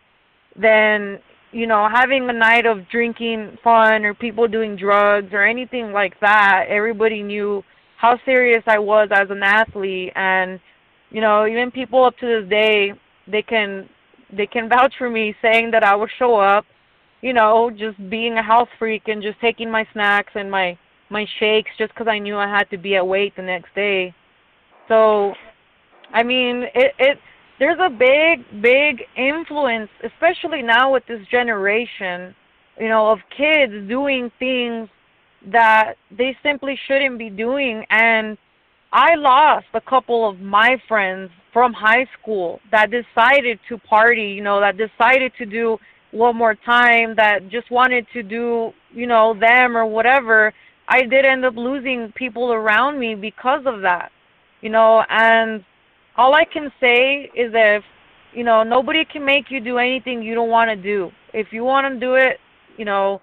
[0.60, 1.20] than
[1.52, 6.20] you know having a night of drinking fun or people doing drugs or anything like
[6.22, 6.66] that.
[6.70, 7.64] Everybody knew
[7.98, 10.60] how serious I was as an athlete, and
[11.12, 12.92] you know, even people up to this day,
[13.28, 13.88] they can
[14.36, 16.66] they can vouch for me saying that I would show up,
[17.22, 20.78] you know, just being a health freak and just taking my snacks and my
[21.10, 24.14] my shakes just because I knew I had to be at weight the next day.
[24.88, 25.34] So,
[26.12, 27.18] I mean, it it
[27.60, 32.36] there's a big big influence, especially now with this generation,
[32.80, 34.90] you know, of kids doing things
[35.52, 38.38] that they simply shouldn't be doing and
[38.92, 44.42] I lost a couple of my friends from high school that decided to party, you
[44.42, 45.78] know, that decided to do
[46.12, 50.54] one more time, that just wanted to do, you know, them or whatever.
[50.88, 54.12] I did end up losing people around me because of that,
[54.62, 55.66] you know, and
[56.18, 57.84] all I can say is that if,
[58.34, 61.12] you know, nobody can make you do anything you don't want to do.
[61.34, 62.40] If you want to do it,
[62.78, 63.22] you know,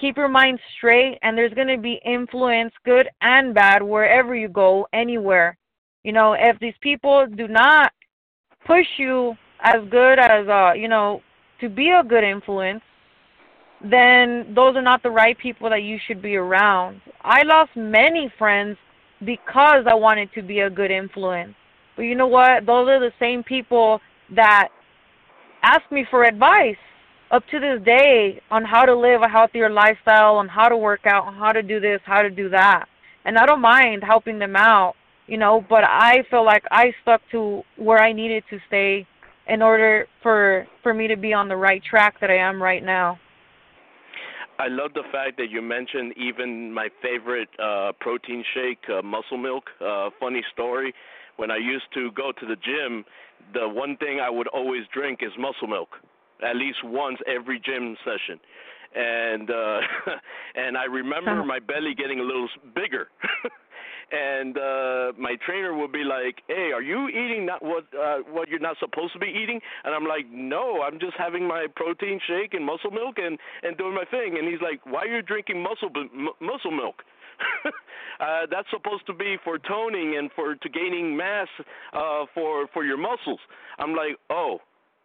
[0.00, 4.48] keep your mind straight and there's going to be influence good and bad wherever you
[4.48, 5.56] go anywhere.
[6.04, 7.92] You know if these people do not
[8.66, 11.20] push you as good as uh you know
[11.60, 12.82] to be a good influence
[13.82, 17.00] then those are not the right people that you should be around.
[17.22, 18.76] I lost many friends
[19.24, 21.54] because i wanted to be a good influence
[21.98, 24.00] but you know what those are the same people
[24.36, 24.68] that
[25.64, 26.76] ask me for advice
[27.32, 31.00] up to this day on how to live a healthier lifestyle, on how to work
[31.06, 32.86] out, on how to do this, how to do that.
[33.24, 34.94] And I don't mind helping them out,
[35.26, 39.04] you know, but I feel like I stuck to where I needed to stay
[39.48, 42.84] in order for for me to be on the right track that I am right
[42.84, 43.18] now.
[44.60, 49.36] I love the fact that you mentioned even my favorite uh protein shake, uh, muscle
[49.36, 49.64] milk.
[49.80, 50.94] Uh funny story,
[51.38, 53.04] when I used to go to the gym,
[53.54, 55.88] the one thing I would always drink is muscle milk
[56.40, 58.38] at least once every gym session
[58.94, 59.80] and uh
[60.54, 63.08] and I remember my belly getting a little bigger
[64.12, 68.48] and uh my trainer would be like, "Hey, are you eating not what uh what
[68.48, 72.20] you're not supposed to be eating?" And I'm like, "No, I'm just having my protein
[72.26, 75.22] shake and muscle milk and and doing my thing." And he's like, "Why are you
[75.22, 75.90] drinking muscle
[76.40, 77.04] muscle milk?"
[78.20, 81.48] uh that's supposed to be for toning and for to gaining mass
[81.92, 83.40] uh for for your muscles.
[83.78, 84.58] I'm like, "Oh,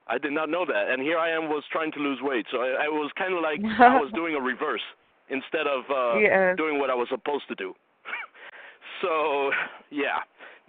[0.07, 2.45] I did not know that." And here I am was trying to lose weight.
[2.51, 4.81] So I, I was kind of like I was doing a reverse
[5.29, 6.55] instead of uh yeah.
[6.55, 7.73] doing what I was supposed to do.
[9.01, 9.51] so,
[9.89, 10.19] yeah,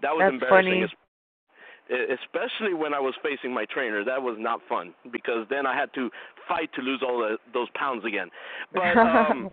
[0.03, 0.89] that was That's embarrassing.
[0.89, 1.01] funny.
[1.91, 5.93] Especially when I was facing my trainer, that was not fun because then I had
[5.95, 6.09] to
[6.49, 8.29] fight to lose all the, those pounds again.
[8.73, 9.51] But um,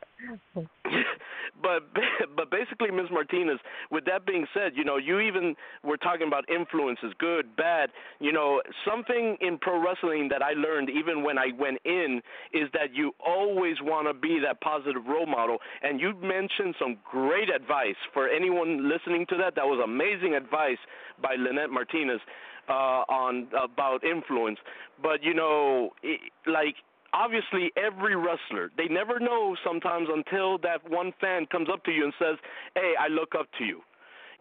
[1.61, 1.83] but
[2.35, 3.07] but basically, Ms.
[3.11, 3.59] Martinez.
[3.89, 7.89] With that being said, you know, you even were talking about influences, good, bad.
[8.19, 12.21] You know, something in pro wrestling that I learned even when I went in
[12.53, 15.57] is that you always want to be that positive role model.
[15.81, 19.55] And you mentioned some great advice for anyone listening to that.
[19.55, 20.79] That was amazing advice
[21.21, 22.21] by Lynette Martinez
[22.69, 24.59] uh, on about influence.
[25.01, 26.75] But you know, it, like
[27.13, 32.05] obviously every wrestler they never know sometimes until that one fan comes up to you
[32.05, 32.37] and says
[32.75, 33.81] hey i look up to you.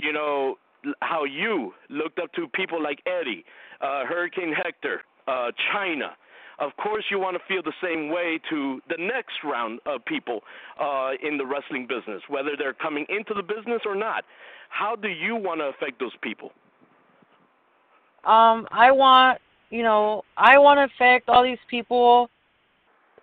[0.00, 0.56] You know
[1.02, 3.44] how you looked up to people like eddie
[3.80, 6.10] uh hurricane hector uh Chyna.
[6.58, 10.40] Of course you want to feel the same way to the next round of people
[10.80, 14.24] uh in the wrestling business whether they're coming into the business or not.
[14.68, 16.52] How do you want to affect those people
[18.24, 19.38] Um, I want,
[19.70, 22.28] you know, I want to affect all these people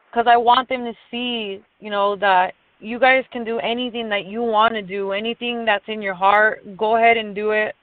[0.10, 4.26] because I want them to see, you know, that you guys can do anything that
[4.26, 6.78] you want to do, anything that's in your heart.
[6.78, 7.76] Go ahead and do it.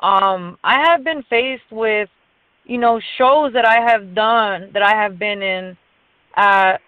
[0.00, 2.08] Um, I have been faced with,
[2.64, 5.76] you know, shows that I have done that I have been in
[6.36, 6.78] at,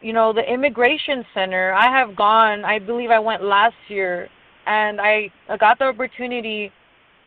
[0.00, 1.72] you know, the immigration center.
[1.72, 2.64] I have gone.
[2.64, 4.28] I believe I went last year,
[4.66, 6.72] and I, I got the opportunity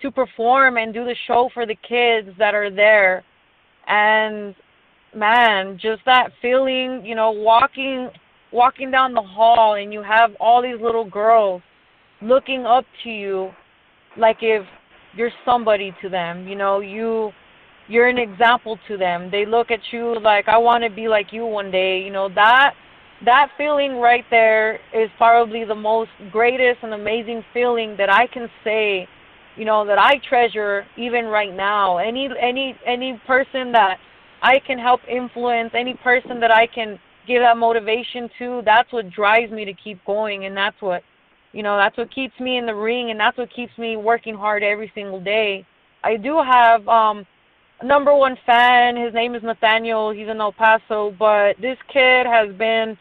[0.03, 3.23] to perform and do the show for the kids that are there.
[3.87, 4.55] And
[5.15, 8.09] man just that feeling you know walking
[8.51, 11.61] walking down the hall and you have all these little girls
[12.21, 13.51] looking up to you
[14.17, 14.65] like if
[15.15, 17.31] you're somebody to them you know you
[17.89, 19.29] you're an example to them.
[19.29, 22.29] They look at you like i want to be like you one day you know
[22.33, 22.73] that
[23.25, 28.49] that feeling right there is probably the most greatest and amazing feeling that i can
[28.63, 29.07] say
[29.55, 31.97] you know that I treasure even right now.
[31.97, 33.97] Any any any person that
[34.41, 39.09] I can help influence, any person that I can give that motivation to, that's what
[39.09, 41.03] drives me to keep going and that's what
[41.53, 44.33] you know, that's what keeps me in the ring and that's what keeps me working
[44.33, 45.65] hard every single day.
[46.03, 47.25] I do have um
[47.79, 52.25] a number one fan, his name is Nathaniel, he's in El Paso, but this kid
[52.25, 52.97] has been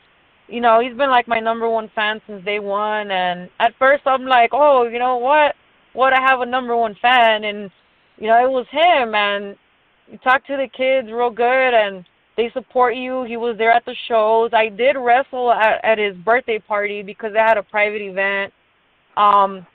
[0.49, 4.03] you know, he's been like my number one fan since day one and at first
[4.07, 5.55] I'm like, Oh, you know what?
[5.93, 7.71] What I have a number one fan and
[8.19, 9.57] you know it was him and
[10.11, 12.05] you talk to the kids real good and
[12.37, 13.25] they support you.
[13.25, 14.51] He was there at the shows.
[14.55, 18.53] I did wrestle at at his birthday party because they had a private event.
[19.17, 19.67] Um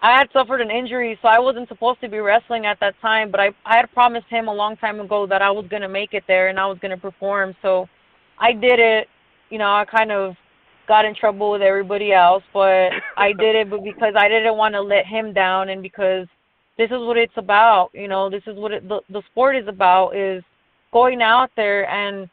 [0.00, 3.30] I had suffered an injury so I wasn't supposed to be wrestling at that time,
[3.30, 6.14] but I I had promised him a long time ago that I was to make
[6.14, 7.54] it there and I was to perform.
[7.62, 7.88] So
[8.38, 9.08] I did it.
[9.50, 10.36] You know, I kind of
[10.88, 14.74] got in trouble with everybody else, but I did it but because I didn't want
[14.74, 16.26] to let him down and because
[16.78, 17.90] this is what it's about.
[17.92, 20.42] You know, this is what it, the the sport is about is
[20.92, 22.28] going out there and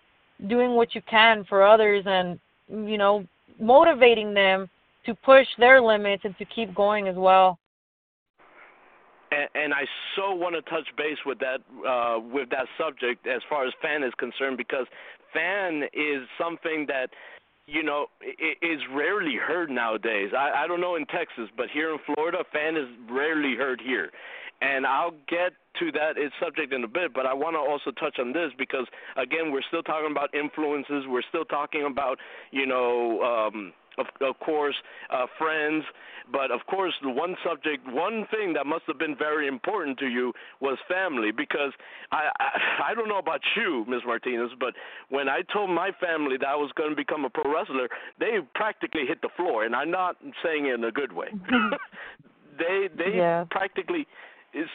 [0.47, 2.39] doing what you can for others and
[2.69, 3.25] you know,
[3.59, 4.69] motivating them
[5.05, 7.59] to push their limits and to keep going as well.
[9.31, 9.85] and, and I
[10.15, 14.03] so want to touch base with that uh, with that subject as far as fan
[14.03, 14.87] is concerned because
[15.33, 17.09] fan is something that
[17.67, 20.31] you know i- is rarely heard nowadays.
[20.37, 24.11] I, I don't know in Texas, but here in Florida, fan is rarely heard here.
[24.61, 27.91] And I'll get to that its subject in a bit, but I want to also
[27.91, 28.87] touch on this because
[29.17, 31.03] again, we're still talking about influences.
[31.07, 32.19] We're still talking about
[32.51, 33.21] you know.
[33.21, 34.75] um of, of course,
[35.09, 35.83] uh, friends,
[36.31, 40.07] but of course, the one subject, one thing that must have been very important to
[40.07, 41.31] you was family.
[41.31, 41.71] Because
[42.11, 44.01] I, I, I don't know about you, Ms.
[44.05, 44.73] Martinez, but
[45.09, 47.89] when I told my family that I was going to become a pro wrestler,
[48.19, 51.27] they practically hit the floor, and I'm not saying it in a good way.
[52.57, 53.45] they, they Yeah.
[53.51, 54.07] practically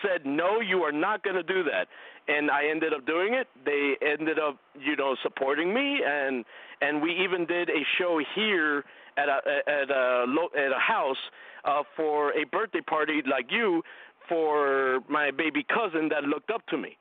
[0.02, 1.88] said, "No, you are not going to do that."
[2.28, 3.48] And I ended up doing it.
[3.64, 6.44] They ended up, you know, supporting me, and
[6.82, 8.84] and we even did a show here
[9.16, 10.24] at a at a
[10.56, 11.16] at a house
[11.64, 13.82] uh, for a birthday party like you
[14.28, 16.96] for my baby cousin that looked up to me.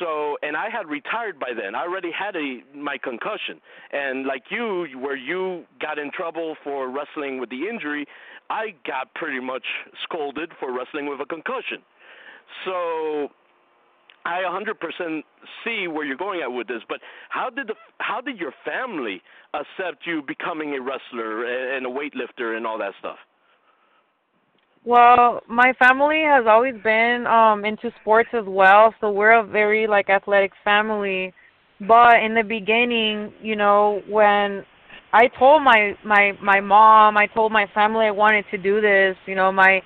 [0.00, 1.74] So, and I had retired by then.
[1.74, 3.60] I already had a my concussion,
[3.92, 8.06] and like you, where you got in trouble for wrestling with the injury,
[8.50, 9.64] I got pretty much
[10.02, 11.82] scolded for wrestling with a concussion.
[12.64, 13.28] So,
[14.26, 15.22] I 100%
[15.64, 16.98] see where you're going at with this, but
[17.28, 19.22] how did the how did your family
[19.54, 23.18] accept you becoming a wrestler and a weightlifter and all that stuff?
[24.84, 29.86] Well, my family has always been um into sports as well, so we're a very
[29.86, 31.32] like athletic family.
[31.86, 34.64] But in the beginning, you know, when
[35.12, 39.16] I told my my my mom, I told my family I wanted to do this,
[39.26, 39.82] you know, my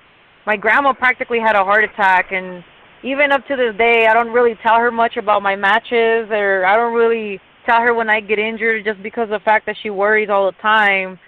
[0.47, 2.64] my grandma practically had a heart attack and
[3.03, 6.65] even up to this day, I don't really tell her much about my matches or
[6.65, 9.77] I don't really tell her when I get injured just because of the fact that
[9.83, 11.19] she worries all the time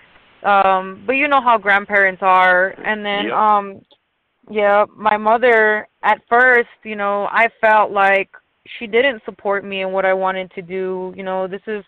[0.43, 2.69] um, but you know how grandparents are.
[2.85, 3.35] And then, yep.
[3.35, 3.81] um,
[4.51, 8.31] yeah, my mother at first, you know, I felt like
[8.79, 11.13] she didn't support me in what I wanted to do.
[11.17, 11.85] You know, this is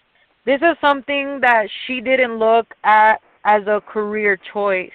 [0.47, 4.91] this is something that she didn't look at as a career choice.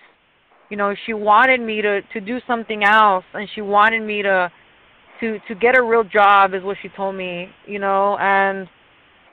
[0.70, 4.52] You know, she wanted me to to do something else, and she wanted me to
[5.20, 7.50] to to get a real job, is what she told me.
[7.66, 8.68] You know, and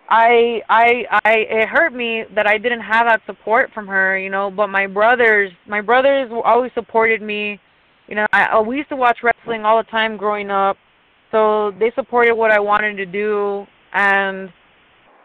[0.09, 4.30] I I I it hurt me that I didn't have that support from her, you
[4.30, 7.61] know, but my brothers my brothers always supported me.
[8.09, 10.76] You know, I uh, we used to watch wrestling all the time growing up.
[11.32, 14.51] So they supported what I wanted to do and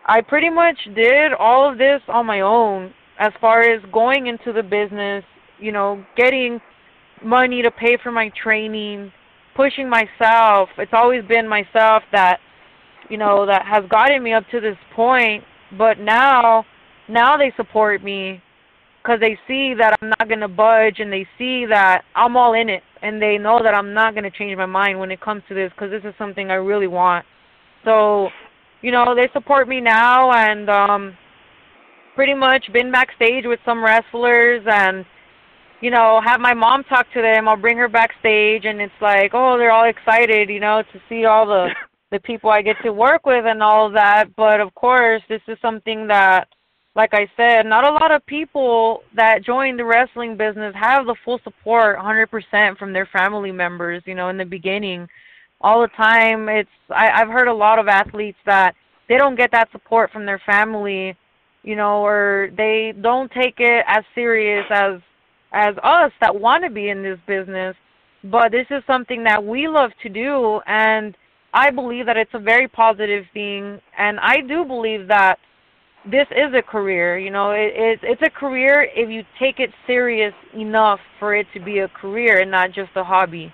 [0.06, 4.52] I pretty much did all of this on my own as far as going into
[4.52, 5.24] the business,
[5.60, 6.60] you know, getting
[7.24, 9.12] money to pay for my training,
[9.56, 10.70] pushing myself.
[10.78, 12.40] It's always been myself that
[13.12, 15.44] you know, that has gotten me up to this point.
[15.78, 16.66] But now,
[17.10, 18.42] now they support me
[19.04, 22.70] because they see that I'm not gonna budge, and they see that I'm all in
[22.70, 25.54] it, and they know that I'm not gonna change my mind when it comes to
[25.54, 27.26] this because this is something I really want.
[27.84, 28.30] So,
[28.82, 31.18] you know, they support me now, and um,
[32.16, 35.04] pretty much been backstage with some wrestlers and
[35.82, 37.48] you know, have my mom talk to them.
[37.48, 41.26] I'll bring her backstage, and it's like, oh, they're all excited, you know, to see
[41.26, 41.70] all the
[42.12, 44.36] the people I get to work with and all of that.
[44.36, 46.50] But of course, this is something that,
[46.94, 51.16] like I said, not a lot of people that join the wrestling business have the
[51.24, 54.04] full support 100% from their family members.
[54.06, 55.08] You know, in the beginning,
[55.62, 58.76] all the time, it's I, I've heard a lot of athletes that
[59.08, 61.16] they don't get that support from their family,
[61.64, 65.00] you know, or they don't take it as serious as
[65.52, 67.76] as us that want to be in this business.
[68.24, 71.16] But this is something that we love to do and
[71.54, 75.38] I believe that it's a very positive thing, and I do believe that
[76.10, 77.20] this is a career.
[77.20, 81.46] You know, it, it, it's a career if you take it serious enough for it
[81.54, 83.54] to be a career and not just a hobby.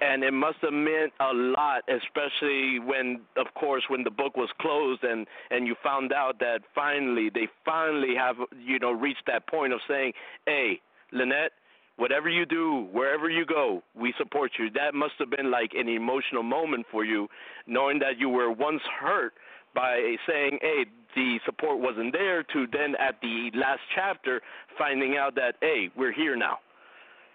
[0.00, 4.48] And it must have meant a lot, especially when, of course, when the book was
[4.58, 9.46] closed and and you found out that finally they finally have you know reached that
[9.46, 10.14] point of saying,
[10.46, 10.80] "Hey,
[11.12, 11.52] Lynette,
[12.00, 14.70] whatever you do, wherever you go, we support you.
[14.70, 17.28] That must have been like an emotional moment for you,
[17.66, 19.34] knowing that you were once hurt
[19.74, 24.40] by saying, hey, the support wasn't there, to then at the last chapter
[24.78, 26.58] finding out that, hey, we're here now.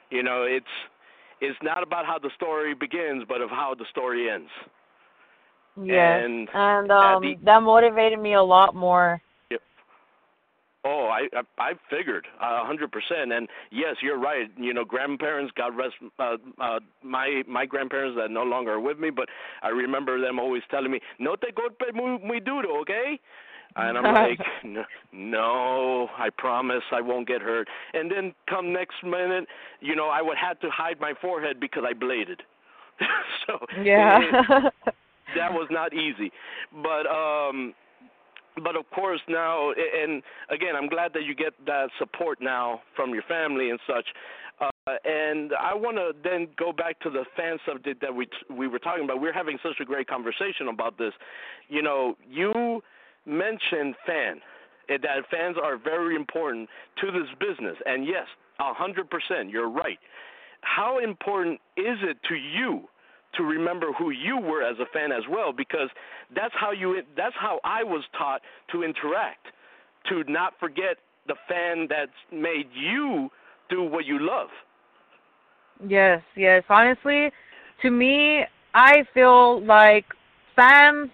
[0.09, 0.65] You know, it's
[1.41, 4.49] it's not about how the story begins, but of how the story ends.
[5.77, 9.21] Yes, and, and um, the, that motivated me a lot more
[10.85, 14.47] Oh, I I, I figured a hundred percent, and yes, you're right.
[14.55, 18.99] You know, grandparents, God rest uh, uh, my my grandparents that no longer are with
[18.99, 19.27] me, but
[19.63, 23.19] I remember them always telling me, "No te golpe muy muy duro, okay?"
[23.75, 24.39] And I'm like,
[25.11, 27.67] no, I promise I won't get hurt.
[27.93, 29.47] And then come next minute,
[29.81, 32.41] you know, I would have to hide my forehead because I bladed.
[33.47, 34.73] so yeah, it,
[35.35, 36.31] that was not easy.
[36.71, 37.73] But um
[38.63, 43.13] but of course now and again i'm glad that you get that support now from
[43.13, 44.05] your family and such
[44.61, 48.67] uh, and i want to then go back to the fan subject that we we
[48.67, 51.11] were talking about we're having such a great conversation about this
[51.67, 52.81] you know you
[53.25, 54.41] mentioned fan
[54.89, 56.69] eh, that fans are very important
[57.01, 58.27] to this business and yes
[58.59, 59.99] a hundred percent you're right
[60.61, 62.87] how important is it to you
[63.35, 65.89] to remember who you were as a fan as well because
[66.35, 69.47] that's how you that's how I was taught to interact
[70.09, 70.97] to not forget
[71.27, 73.29] the fan that's made you
[73.69, 74.49] do what you love.
[75.85, 76.63] Yes, yes.
[76.69, 77.31] Honestly,
[77.81, 80.05] to me, I feel like
[80.55, 81.09] fans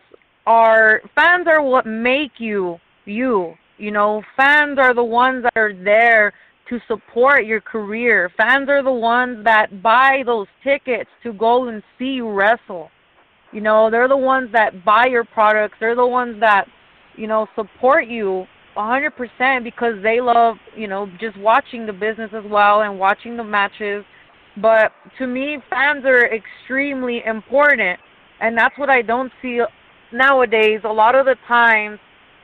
[0.46, 3.54] are fans are what make you you.
[3.78, 6.34] You know, fans are the ones that are there
[6.70, 8.32] to support your career.
[8.38, 12.90] Fans are the ones that buy those tickets to go and see you wrestle.
[13.52, 15.76] You know, they're the ones that buy your products.
[15.80, 16.66] They're the ones that,
[17.18, 18.46] you know, support you
[18.78, 22.98] a hundred percent because they love, you know, just watching the business as well and
[22.98, 24.06] watching the matches.
[24.62, 28.00] But to me, fans are extremely important,
[28.40, 29.60] and that's what I don't see
[30.14, 30.82] nowadays.
[30.84, 32.00] A lot of the times,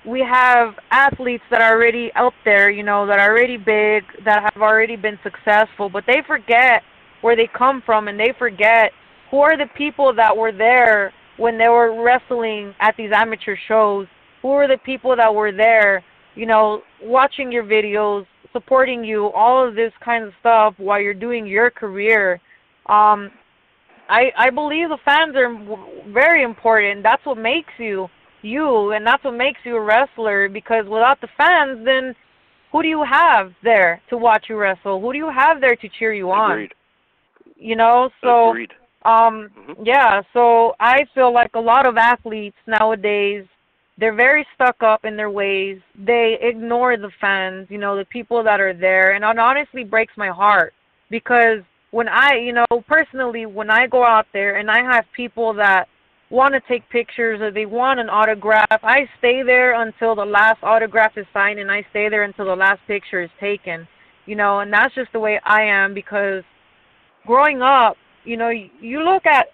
[0.05, 4.41] we have athletes that are already out there, you know, that are already big, that
[4.41, 6.83] have already been successful, but they forget
[7.21, 8.91] where they come from and they forget
[9.29, 14.07] who are the people that were there when they were wrestling at these amateur shows?
[14.41, 16.03] Who are the people that were there,
[16.35, 21.13] you know, watching your videos, supporting you, all of this kind of stuff while you're
[21.13, 22.39] doing your career?
[22.87, 23.31] Um,
[24.09, 25.53] I I believe the fans are
[26.11, 27.03] very important.
[27.03, 28.09] That's what makes you
[28.41, 30.49] you, and that's what makes you a wrestler.
[30.49, 32.15] Because without the fans, then
[32.71, 35.01] who do you have there to watch you wrestle?
[35.01, 36.51] Who do you have there to cheer you on?
[36.51, 36.73] Agreed.
[37.57, 38.73] You know, so Agreed.
[39.03, 39.85] um, Mhm.
[39.85, 43.45] yeah, so I feel like a lot of athletes nowadays,
[43.97, 45.81] they're very stuck up in their ways.
[45.95, 50.15] They ignore the fans, you know, the people that are there, and it honestly breaks
[50.17, 50.73] my heart
[51.09, 55.53] because when I, you know, personally, when I go out there and I have people
[55.55, 55.87] that
[56.29, 60.59] want to take pictures or they want an autograph, I stay there until the last
[60.63, 63.87] autograph is signed and I stay there until the last picture is taken.
[64.25, 66.43] You know, and that's just the way I am because
[67.25, 69.47] growing up, you know, you, look at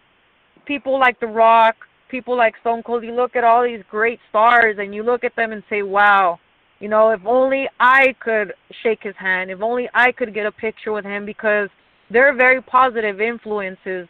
[0.65, 1.75] people like The Rock,
[2.09, 5.35] people like Stone Cold, you look at all these great stars and you look at
[5.35, 6.39] them and say, wow,
[6.79, 10.51] you know, if only I could shake his hand, if only I could get a
[10.51, 11.69] picture with him because
[12.13, 14.07] they're very positive influences,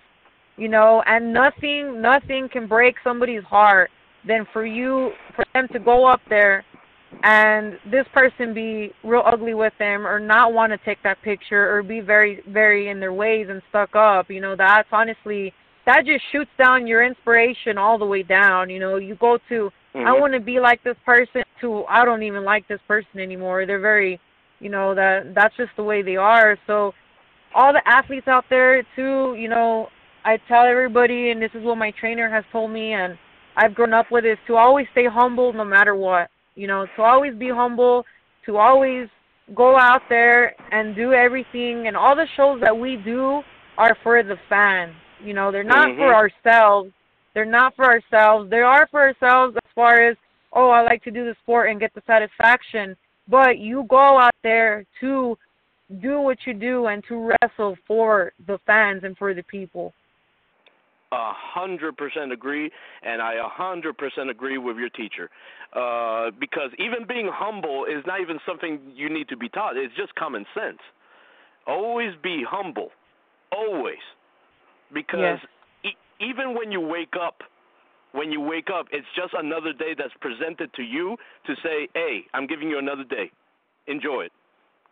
[0.58, 3.90] you know, and nothing nothing can break somebody's heart
[4.28, 6.64] than for you for them to go up there
[7.24, 11.74] and this person be real ugly with them or not want to take that picture
[11.74, 15.54] or be very very in their ways and stuck up you know that's honestly
[15.86, 18.98] that just shoots down your inspiration all the way down you know.
[18.98, 20.20] You go to i Mhm.
[20.20, 23.66] want to be like this person to i don't even like this person anymore.
[23.66, 24.20] They're very
[24.60, 26.58] you know that that's just the way they are.
[26.68, 26.94] So
[27.56, 29.88] all the athletes out there too you know
[30.26, 33.18] i tell everybody and this is what my trainer has told me and
[33.58, 37.02] i've grown up with is to always stay humble no matter what you know, to
[37.02, 38.06] always be humble,
[38.46, 39.08] to always
[39.56, 41.88] go out there and do everything.
[41.88, 43.42] And all the shows that we do
[43.78, 44.94] are for the fans.
[45.24, 46.16] You know, they're not for Mhm.
[46.16, 46.92] ourselves.
[47.34, 48.50] They're not for ourselves.
[48.50, 50.18] They are for ourselves as far as,
[50.52, 52.96] oh, I like to do the sport and get the satisfaction.
[53.28, 55.38] But you go out there to
[56.02, 59.94] do what you do and to wrestle for the fans and for the people.
[61.12, 62.72] A hundred percent agree,
[63.04, 65.30] and I a hundred percent agree with your teacher.
[65.74, 69.78] Uh, because even being humble is not even something you need to be taught.
[69.78, 70.80] It's just common sense.
[71.68, 72.90] Always be humble,
[73.56, 74.02] always,
[74.92, 75.38] because
[75.86, 77.42] e- even when you wake up,
[78.14, 81.16] when you wake up, it's just another day that's presented to you
[81.46, 83.30] to say, "Hey, I'm giving you another day.
[83.86, 84.32] Enjoy it.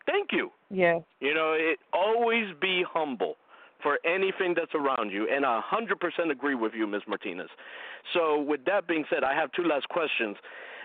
[0.05, 1.01] Thank you." Yes.
[1.19, 3.35] You know, it always be humble
[3.81, 7.01] for anything that's around you, and I 100% agree with you, Ms.
[7.07, 7.49] Martinez.
[8.13, 10.37] So, with that being said, I have two last questions,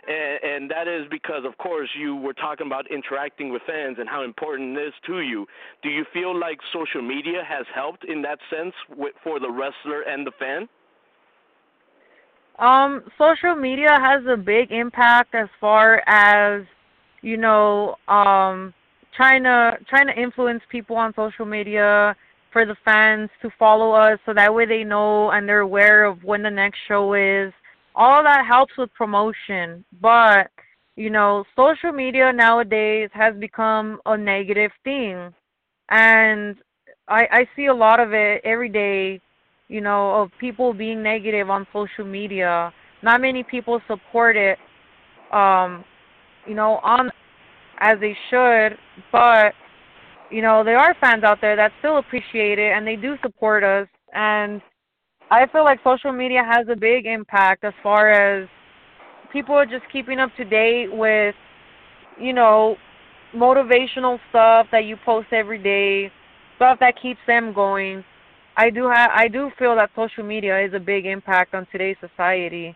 [0.09, 4.09] and, and that is because, of course, you were talking about interacting with fans and
[4.09, 5.47] how important it is to you.
[5.83, 10.03] Do you feel like social media has helped in that sense with, for the wrestler
[10.03, 10.69] and the fan?
[12.59, 16.65] Um, social media has a big impact as far as
[17.23, 18.73] you know, um,
[19.17, 22.15] trying to trying to influence people on social media
[22.53, 26.23] for the fans to follow us, so that way they know and they're aware of
[26.25, 27.53] when the next show is.
[27.95, 30.51] All that helps with promotion, but
[30.97, 35.33] you know, social media nowadays has become a negative thing,
[35.91, 36.57] and
[37.09, 39.21] I I see a lot of it every day
[39.69, 42.73] you know, of people being negative on social media.
[43.03, 44.59] Not many people support it,
[45.33, 45.85] um,
[46.47, 47.11] you know, on
[47.79, 48.79] as they should,
[49.13, 49.53] but
[50.31, 53.63] you know, there are fans out there that still appreciate it and they do support
[53.63, 54.61] us and
[55.31, 58.49] I feel like social media has a big impact as far as
[59.33, 61.35] people are just keeping up to date with,
[62.21, 62.77] you know,
[63.35, 66.13] motivational stuff that you post every day,
[66.57, 68.05] stuff that keeps them going.
[68.57, 71.97] I do have I do feel that social media is a big impact on today's
[72.01, 72.75] society.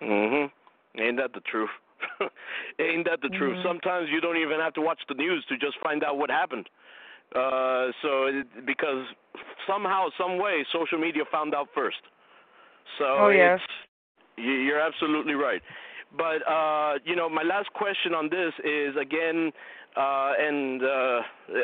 [0.00, 0.50] Mhm.
[0.98, 1.70] Ain't that the truth?
[2.80, 3.56] Ain't that the truth?
[3.58, 3.62] Mhm.
[3.62, 6.68] Sometimes you don't even have to watch the news to just find out what happened.
[7.34, 9.06] Uh, so it, because
[9.66, 12.02] somehow, some way, social media found out first.
[12.98, 13.28] So Oh,
[14.36, 15.62] you- you're absolutely right.
[16.16, 19.52] But uh, you know, my last question on this is again,
[19.96, 21.20] uh, and uh,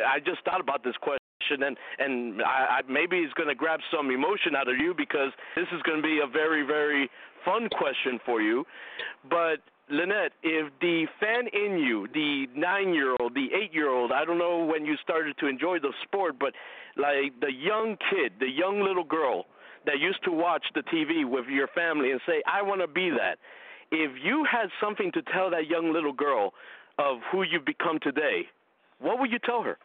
[0.07, 1.17] I just thought about this question.
[1.39, 4.93] question, and and I, I, maybe it's going to grab some emotion out of you
[4.97, 7.09] because this is going to be a very very
[7.45, 8.65] fun question for you.
[9.29, 9.59] But
[9.89, 14.95] Lynette, if the fan in you, the nine-year-old, the eight-year-old, I don't know when you
[15.01, 16.53] started to enjoy the sport, but
[16.97, 19.45] like the young kid, the young little girl
[19.85, 23.09] that used to watch the TV with your family and say, "I want to be
[23.11, 23.39] that."
[23.91, 26.53] If you had something to tell that young little girl
[26.97, 28.49] of who you've become today,
[28.99, 29.77] what would you tell her?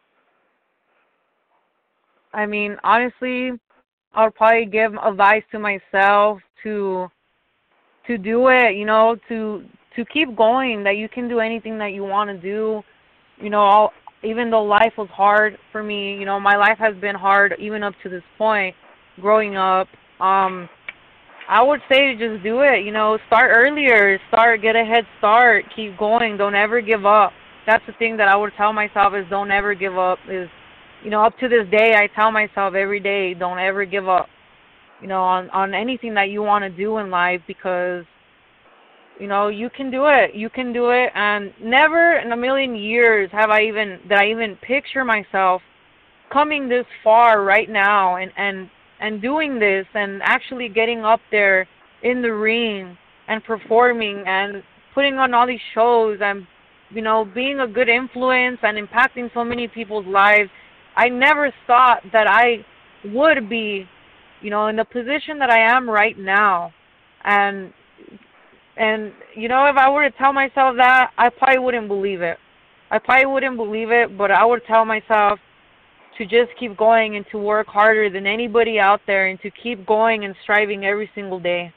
[2.34, 3.52] I mean, honestly,
[4.14, 7.10] I'll probably give advice to myself to
[8.06, 9.64] to do it, you know, to
[9.96, 12.82] to keep going that you can do anything that you want to do.
[13.38, 16.94] You know, I'll, even though life was hard for me, you know, my life has
[17.00, 18.74] been hard even up to this point
[19.20, 19.88] growing up.
[20.20, 20.68] Um
[21.48, 25.64] I would say just do it, you know, start earlier, start get a head start,
[25.74, 27.32] keep going, don't ever give up.
[27.66, 30.48] That's the thing that I would tell myself is don't ever give up is
[31.02, 34.28] you know, up to this day I tell myself every day, don't ever give up.
[35.00, 38.04] You know, on on anything that you want to do in life because
[39.18, 40.34] you know, you can do it.
[40.34, 41.10] You can do it.
[41.14, 45.62] And never in a million years have I even that I even picture myself
[46.32, 51.68] coming this far right now and and and doing this and actually getting up there
[52.02, 52.96] in the ring
[53.28, 54.62] and performing and
[54.94, 56.46] putting on all these shows and
[56.90, 60.50] you know being a good influence and impacting so many people's lives.
[60.96, 62.64] I never thought that i
[63.04, 63.86] would be
[64.40, 66.72] you know in the position that i am right now.
[67.24, 67.72] And
[68.76, 72.38] and you know if i were to tell myself that i probably wouldn't believe it
[72.90, 75.38] i probably wouldn't believe it but i would tell myself
[76.18, 79.86] to just keep going and to work harder than anybody out there and to keep
[79.86, 81.72] going and striving every single day.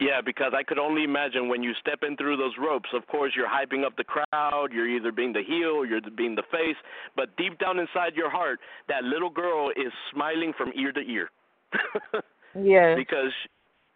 [0.00, 3.32] Yeah, because I could only imagine when you step in through those ropes, of course,
[3.36, 6.76] you're hyping up the crowd, you're either being the heel or you're being the face,
[7.16, 11.30] but deep down inside your heart, that little girl is smiling from ear to ear.
[12.60, 12.96] yes.
[12.96, 13.32] Because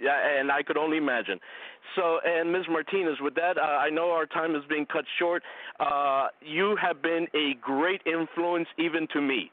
[0.00, 1.38] yeah, and I could only imagine.
[1.96, 2.64] So, and Ms.
[2.68, 5.42] Martinez, with that, uh, I know our time is being cut short.
[5.80, 9.50] Uh, you have been a great influence even to me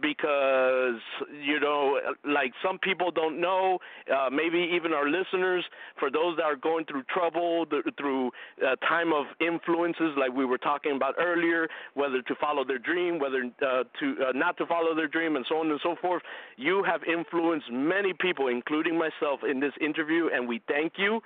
[0.00, 1.00] because
[1.44, 3.78] you know like some people don't know
[4.10, 5.64] uh, maybe even our listeners
[5.98, 8.30] for those that are going through trouble th- through
[8.62, 13.18] a time of influences like we were talking about earlier whether to follow their dream
[13.18, 16.22] whether uh, to uh, not to follow their dream and so on and so forth
[16.56, 21.20] you have influenced many people including myself in this interview and we thank you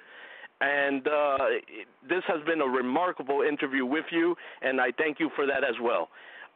[0.60, 1.38] and uh,
[2.08, 5.74] this has been a remarkable interview with you, and I thank you for that as
[5.82, 6.08] well.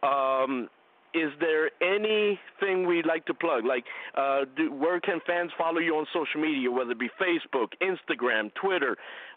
[0.02, 0.70] Um,
[1.14, 3.64] is there anything we'd like to plug?
[3.64, 3.84] Like,
[4.16, 8.52] uh, do, where can fans follow you on social media, whether it be Facebook, Instagram,
[8.54, 8.96] Twitter?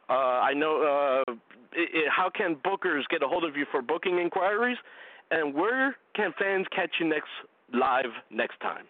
[0.10, 1.24] Uh, I know.
[1.28, 1.32] Uh,
[1.74, 4.78] it, it, how can bookers get a hold of you for booking inquiries?
[5.32, 7.30] And where can fans catch you next
[7.74, 8.86] live next time?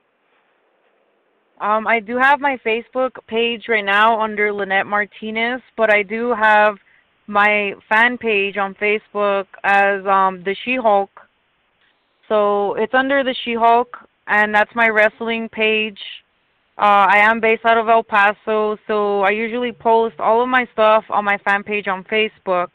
[1.62, 6.34] Um, I do have my Facebook page right now under Lynette Martinez, but I do
[6.34, 6.76] have
[7.28, 11.10] my fan page on Facebook as um, the She-Hulk
[12.34, 16.00] so it's under the She-Hulk, and that's my wrestling page.
[16.80, 20.68] Uh, I am based out of El Paso, so I usually post all of my
[20.74, 22.70] stuff on my fan page on Facebook.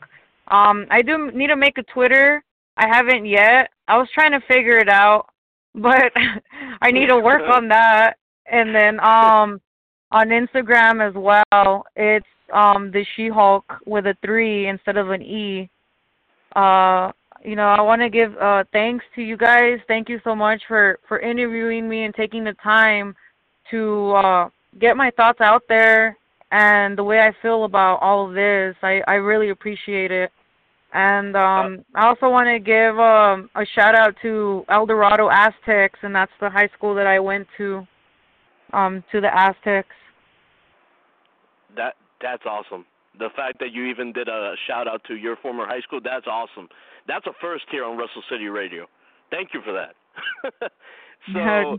[0.46, 2.44] Um, I do need to make a Twitter.
[2.76, 3.70] I haven't yet.
[3.88, 5.26] I was trying to figure it out,
[5.74, 6.12] but
[6.80, 8.14] I need to work on that.
[8.46, 9.60] And then um,
[10.12, 15.68] on Instagram as well, it's um, the She-Hulk with a three instead of an E.
[16.54, 17.10] Uh,
[17.44, 19.78] you know, I want to give uh, thanks to you guys.
[19.86, 23.14] Thank you so much for for interviewing me and taking the time
[23.70, 24.48] to uh,
[24.80, 26.16] get my thoughts out there
[26.50, 28.74] and the way I feel about all of this.
[28.82, 30.30] I I really appreciate it.
[30.94, 35.98] And um, I also want to give um, a shout out to El Dorado Aztecs,
[36.02, 37.86] and that's the high school that I went to.
[38.72, 39.96] Um, to the Aztecs.
[41.74, 42.84] That that's awesome.
[43.18, 46.26] The fact that you even did a shout out to your former high school, that's
[46.26, 46.68] awesome.
[47.08, 48.86] That's a first here on Wrestle City Radio.
[49.30, 50.70] Thank you for that.
[51.32, 51.78] so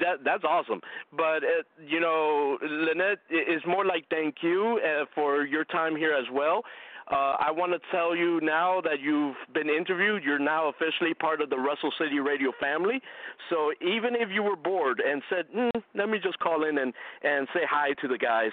[0.00, 0.80] that that's awesome.
[1.16, 6.14] But uh, you know, Lynette is more like thank you uh, for your time here
[6.14, 6.62] as well.
[7.10, 11.42] Uh, I want to tell you now that you've been interviewed, you're now officially part
[11.42, 13.02] of the Wrestle City Radio family.
[13.50, 16.94] So even if you were bored and said, mm, "Let me just call in and
[17.22, 18.52] and say hi to the guys,"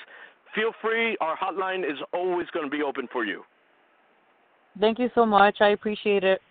[0.53, 1.15] feel free.
[1.21, 3.43] Our hotline is always going to be open for you.
[4.79, 5.57] Thank you so much.
[5.61, 6.41] I appreciate it.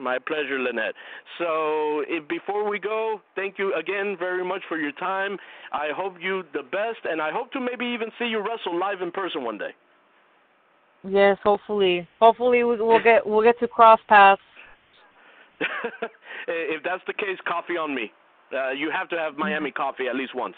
[0.00, 0.94] My pleasure, Lynette.
[1.38, 5.36] So, if, before we go, thank you again very much for your time.
[5.72, 9.02] I hope you the best, and I hope to maybe even see you wrestle live
[9.02, 9.70] in person one day.
[11.02, 12.06] Yes, hopefully.
[12.20, 14.40] Hopefully, we'll get we'll get to cross paths.
[16.48, 18.12] if that's the case, coffee on me.
[18.52, 20.54] Uh, you have to have Miami coffee at least once.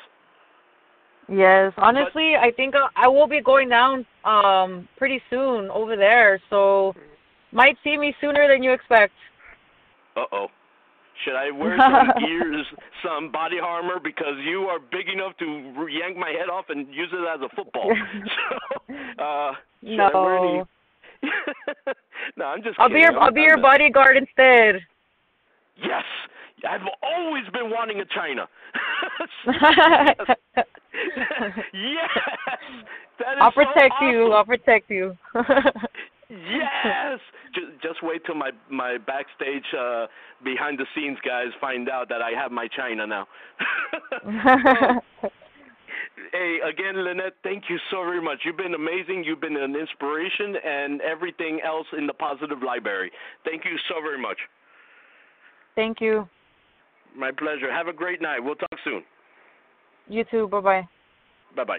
[1.31, 6.41] Yes, honestly, I think uh, I will be going down um pretty soon over there,
[6.51, 6.95] so
[7.53, 9.13] might see me sooner than you expect.
[10.17, 10.47] Uh oh.
[11.25, 12.67] Should I wear some gears,
[13.05, 17.11] some body armor because you are big enough to yank my head off and use
[17.13, 17.93] it as a football?
[18.89, 19.53] so, uh,
[19.83, 20.67] no.
[22.37, 22.79] no, I'm just.
[22.79, 22.97] I'll kidding.
[22.97, 24.81] be your I'll be your bodyguard instead.
[25.77, 26.05] Yes,
[26.69, 28.47] I've always been wanting a Chyna.
[30.57, 30.65] yes,
[33.19, 34.33] that is I'll protect so you.
[34.33, 35.17] I'll protect you.
[36.31, 37.19] yes.
[37.55, 40.07] Just, just wait till my my backstage uh
[40.45, 43.27] behind the scenes guys find out that I have my Chyna now.
[46.33, 48.41] hey, again, Lynette, thank you so very much.
[48.45, 49.25] You've been amazing.
[49.25, 53.11] You've been an inspiration and everything else in the positive library.
[53.45, 54.39] Thank you so very much.
[55.75, 56.29] Thank you.
[57.17, 57.73] My pleasure.
[57.73, 58.41] Have a great night.
[58.41, 59.03] We'll talk soon.
[60.09, 60.49] You too.
[60.49, 60.89] Bye bye.
[61.57, 61.79] Bye bye.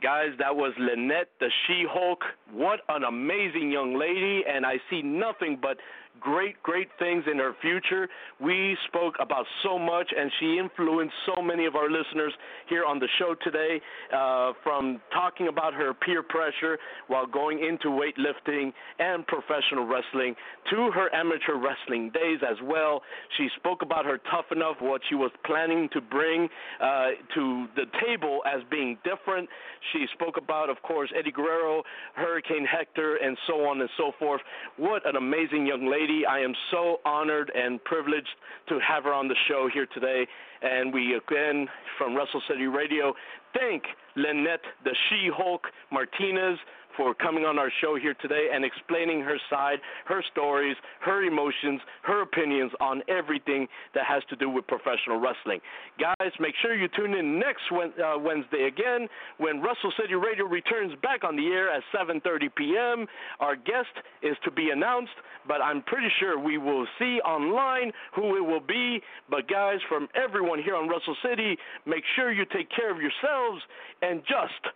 [0.00, 2.20] Guys, that was Lynette the She Hulk.
[2.52, 5.78] What an amazing young lady, and I see nothing but
[6.20, 8.08] great, great things in her future.
[8.40, 12.32] We spoke about so much, and she influenced so many of our listeners
[12.68, 13.80] here on the show today
[14.14, 20.34] uh, from talking about her peer pressure while going into weightlifting and professional wrestling
[20.70, 23.02] to her amateur wrestling days as well.
[23.36, 26.48] She spoke about her tough enough, what she was planning to bring
[26.82, 29.48] uh, to the table as being different.
[29.92, 31.82] She spoke about, of course, Eddie Guerrero,
[32.14, 34.40] Hurricane Hector, and so on and so forth.
[34.76, 38.28] What an amazing young lady I am so honored and privileged
[38.68, 40.26] to have her on the show here today.
[40.62, 43.14] And we again, from Wrestle City Radio,
[43.54, 43.84] thank
[44.16, 46.58] Lynette the She Hulk Martinez
[46.98, 51.80] for coming on our show here today and explaining her side, her stories, her emotions,
[52.02, 55.60] her opinions on everything that has to do with professional wrestling.
[55.98, 60.92] Guys, make sure you tune in next uh, Wednesday again when Wrestle City Radio returns
[61.00, 63.06] back on the air at 7:30 p.m.
[63.38, 65.14] Our guest is to be announced,
[65.46, 69.00] but I'm pretty sure we will see online who it will be.
[69.30, 73.62] But guys, from everyone here on Wrestle City, make sure you take care of yourselves
[74.02, 74.74] and just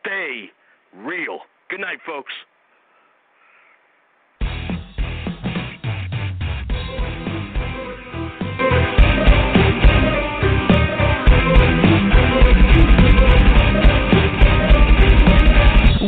[0.00, 0.50] stay
[0.94, 1.40] real.
[1.70, 2.32] Good night, folks.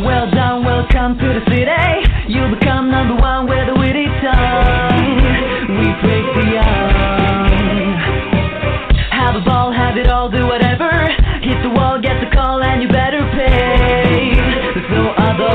[0.03, 2.33] Well done, welcome to the city.
[2.33, 5.77] You'll become number one with a witty tongue.
[5.79, 6.90] We break the ice.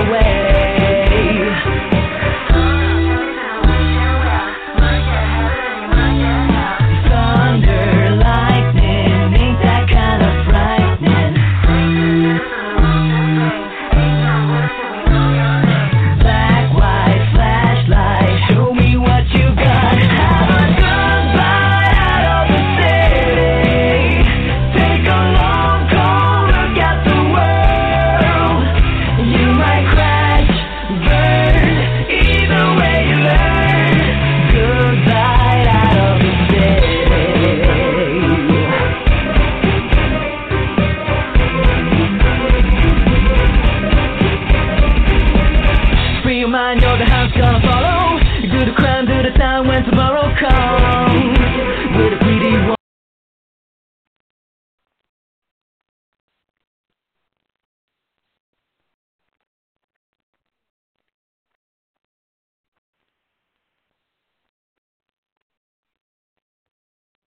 [0.02, 0.45] away.